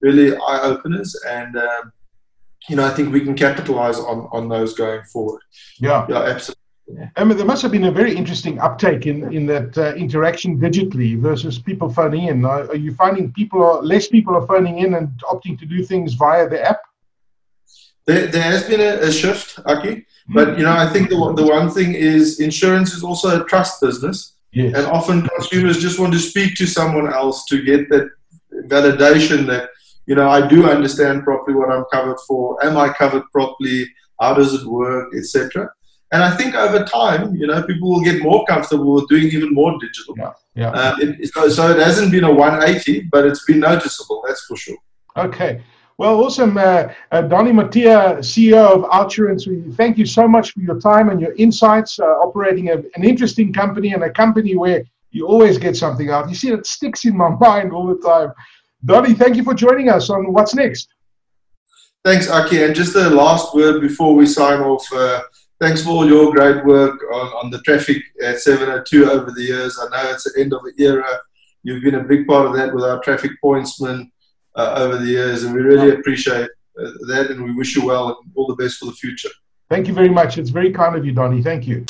really 0.02 0.36
eye 0.36 0.62
openers, 0.63 1.15
and 1.28 1.56
um, 1.58 1.91
you 2.70 2.76
know 2.76 2.86
I 2.86 2.89
think 2.91 3.13
we 3.13 3.22
can 3.22 3.36
capitalize 3.36 4.00
on 4.00 4.28
on 4.32 4.50
those 4.50 4.74
going 4.74 5.04
forward. 5.04 5.41
Yeah, 5.80 6.06
yeah, 6.10 6.24
absolutely. 6.24 6.62
I 7.15 7.24
mean, 7.24 7.38
there 7.38 7.46
must 7.46 7.62
have 7.62 7.72
been 7.72 7.86
a 7.86 7.91
very 7.91 8.13
interesting 8.13 8.60
uptake 8.60 9.08
in, 9.08 9.32
in 9.34 9.46
that 9.46 9.78
uh, 9.78 9.94
interaction 9.96 10.60
digitally 10.60 11.17
versus 11.17 11.58
people 11.58 11.89
phoning 11.89 12.28
in. 12.28 12.44
Are, 12.44 12.63
are 12.63 12.76
you 12.76 12.94
finding 12.96 13.32
people 13.32 13.63
are 13.63 13.82
less 13.82 14.08
people 14.08 14.36
are 14.36 14.46
phoning 14.46 14.80
in 14.80 14.96
and 14.96 15.08
opting 15.24 15.58
to 15.60 15.65
do 15.65 15.86
things 15.86 16.15
via 16.15 16.50
the 16.50 16.62
app? 16.62 16.82
There, 18.08 18.28
there 18.28 18.44
has 18.44 18.64
been 18.68 18.82
a, 18.82 19.08
a 19.08 19.12
shift, 19.12 19.60
Aki, 19.66 20.06
but 20.30 20.58
you 20.58 20.64
know 20.64 20.76
I 20.76 20.88
think 20.88 21.10
the 21.10 21.34
the 21.34 21.46
one 21.46 21.70
thing 21.70 21.94
is 21.94 22.40
insurance 22.40 22.94
is 22.94 23.04
also 23.04 23.42
a 23.42 23.46
trust 23.46 23.82
business, 23.82 24.34
yes. 24.52 24.76
and 24.76 24.86
often 24.88 25.28
consumers 25.28 25.80
just 25.80 26.00
want 26.00 26.14
to 26.14 26.20
speak 26.20 26.56
to 26.56 26.66
someone 26.66 27.14
else 27.14 27.46
to 27.46 27.62
get 27.64 27.90
that 27.90 28.10
validation 28.68 29.46
that 29.48 29.70
you 30.08 30.16
know 30.16 30.30
I 30.30 30.48
do 30.48 30.70
understand 30.70 31.24
properly 31.24 31.56
what 31.56 31.72
I'm 31.72 31.86
covered 31.92 32.20
for. 32.28 32.64
Am 32.66 32.78
I 32.78 32.90
covered 32.90 33.24
properly? 33.32 33.88
How 34.20 34.34
does 34.34 34.54
it 34.54 34.66
work, 34.66 35.14
etc. 35.16 35.70
And 36.12 36.24
I 36.24 36.36
think 36.36 36.56
over 36.56 36.84
time, 36.84 37.36
you 37.36 37.48
know, 37.48 37.64
people 37.64 37.90
will 37.90 38.02
get 38.02 38.22
more 38.22 38.46
comfortable 38.46 38.96
with 38.96 39.08
doing 39.08 39.28
even 39.28 39.54
more 39.54 39.80
digital. 39.80 40.14
Yeah, 40.18 40.34
yeah. 40.56 40.70
Uh, 40.72 40.96
it, 41.00 41.34
so, 41.34 41.48
so 41.48 41.72
it 41.72 41.78
hasn't 41.78 42.12
been 42.12 42.26
a 42.26 42.32
180, 42.32 43.08
but 43.12 43.26
it's 43.26 43.46
been 43.46 43.60
noticeable. 43.60 44.22
That's 44.28 44.44
for 44.46 44.58
sure. 44.58 44.78
Okay. 45.16 45.62
Well, 46.02 46.24
awesome. 46.24 46.58
Uh, 46.58 46.92
uh, 47.12 47.22
Donnie 47.22 47.52
Matthee, 47.52 47.86
CEO 48.22 48.58
of 48.58 48.90
Outsurance, 48.90 49.46
we 49.46 49.72
thank 49.74 50.00
you 50.00 50.06
so 50.08 50.28
much 50.28 50.52
for 50.52 50.62
your 50.62 50.80
time 50.80 51.10
and 51.10 51.22
your 51.22 51.36
insights, 51.36 52.00
uh, 52.00 52.06
operating 52.06 52.70
a, 52.70 52.78
an 52.96 53.04
interesting 53.04 53.54
company 53.54 53.94
and 53.94 54.02
a 54.02 54.10
company 54.10 54.58
where 54.58 54.84
you 55.12 55.28
always 55.28 55.60
get 55.60 55.76
something 55.76 56.10
out. 56.10 56.28
You 56.28 56.34
see, 56.34 56.50
it 56.50 56.66
sticks 56.66 57.06
in 57.06 57.16
my 57.16 57.30
mind 57.40 57.72
all 57.72 57.86
the 57.86 58.02
time. 58.02 58.34
Donnie, 58.84 59.14
thank 59.14 59.36
you 59.36 59.44
for 59.44 59.54
joining 59.54 59.90
us 59.90 60.10
on 60.10 60.34
What's 60.34 60.56
Next. 60.56 60.88
Thanks, 62.04 62.32
Aki. 62.32 62.64
And 62.64 62.74
just 62.74 62.96
a 62.96 63.08
last 63.08 63.54
word 63.54 63.80
before 63.80 64.16
we 64.16 64.26
sign 64.26 64.60
off. 64.62 64.92
Uh, 64.92 65.22
thanks 65.60 65.84
for 65.84 65.92
all 65.92 66.08
your 66.08 66.32
great 66.32 66.66
work 66.66 67.00
on, 67.14 67.28
on 67.44 67.52
the 67.52 67.62
traffic 67.62 68.02
at 68.24 68.40
702 68.40 69.08
over 69.08 69.30
the 69.30 69.44
years. 69.44 69.78
I 69.80 69.84
know 69.96 70.10
it's 70.10 70.24
the 70.24 70.42
end 70.42 70.52
of 70.52 70.66
an 70.66 70.74
era. 70.80 71.06
You've 71.62 71.84
been 71.84 71.94
a 71.94 72.04
big 72.04 72.26
part 72.26 72.48
of 72.48 72.56
that 72.56 72.74
with 72.74 72.86
our 72.86 73.00
traffic 73.04 73.34
pointsman 73.44 74.10
uh, 74.56 74.74
over 74.78 74.98
the 74.98 75.06
years, 75.06 75.44
and 75.44 75.54
we 75.54 75.62
really 75.62 75.92
appreciate 75.92 76.50
uh, 76.80 76.92
that, 77.08 77.28
and 77.30 77.44
we 77.44 77.54
wish 77.54 77.76
you 77.76 77.86
well 77.86 78.08
and 78.10 78.32
all 78.36 78.48
the 78.48 78.56
best 78.56 78.78
for 78.78 78.86
the 78.86 78.94
future. 78.94 79.30
Thank 79.70 79.88
you 79.88 79.94
very 79.94 80.10
much. 80.10 80.38
It's 80.38 80.50
very 80.50 80.72
kind 80.72 80.96
of 80.96 81.06
you, 81.06 81.14
Donnie. 81.14 81.42
Thank 81.42 81.68
you. 81.68 81.86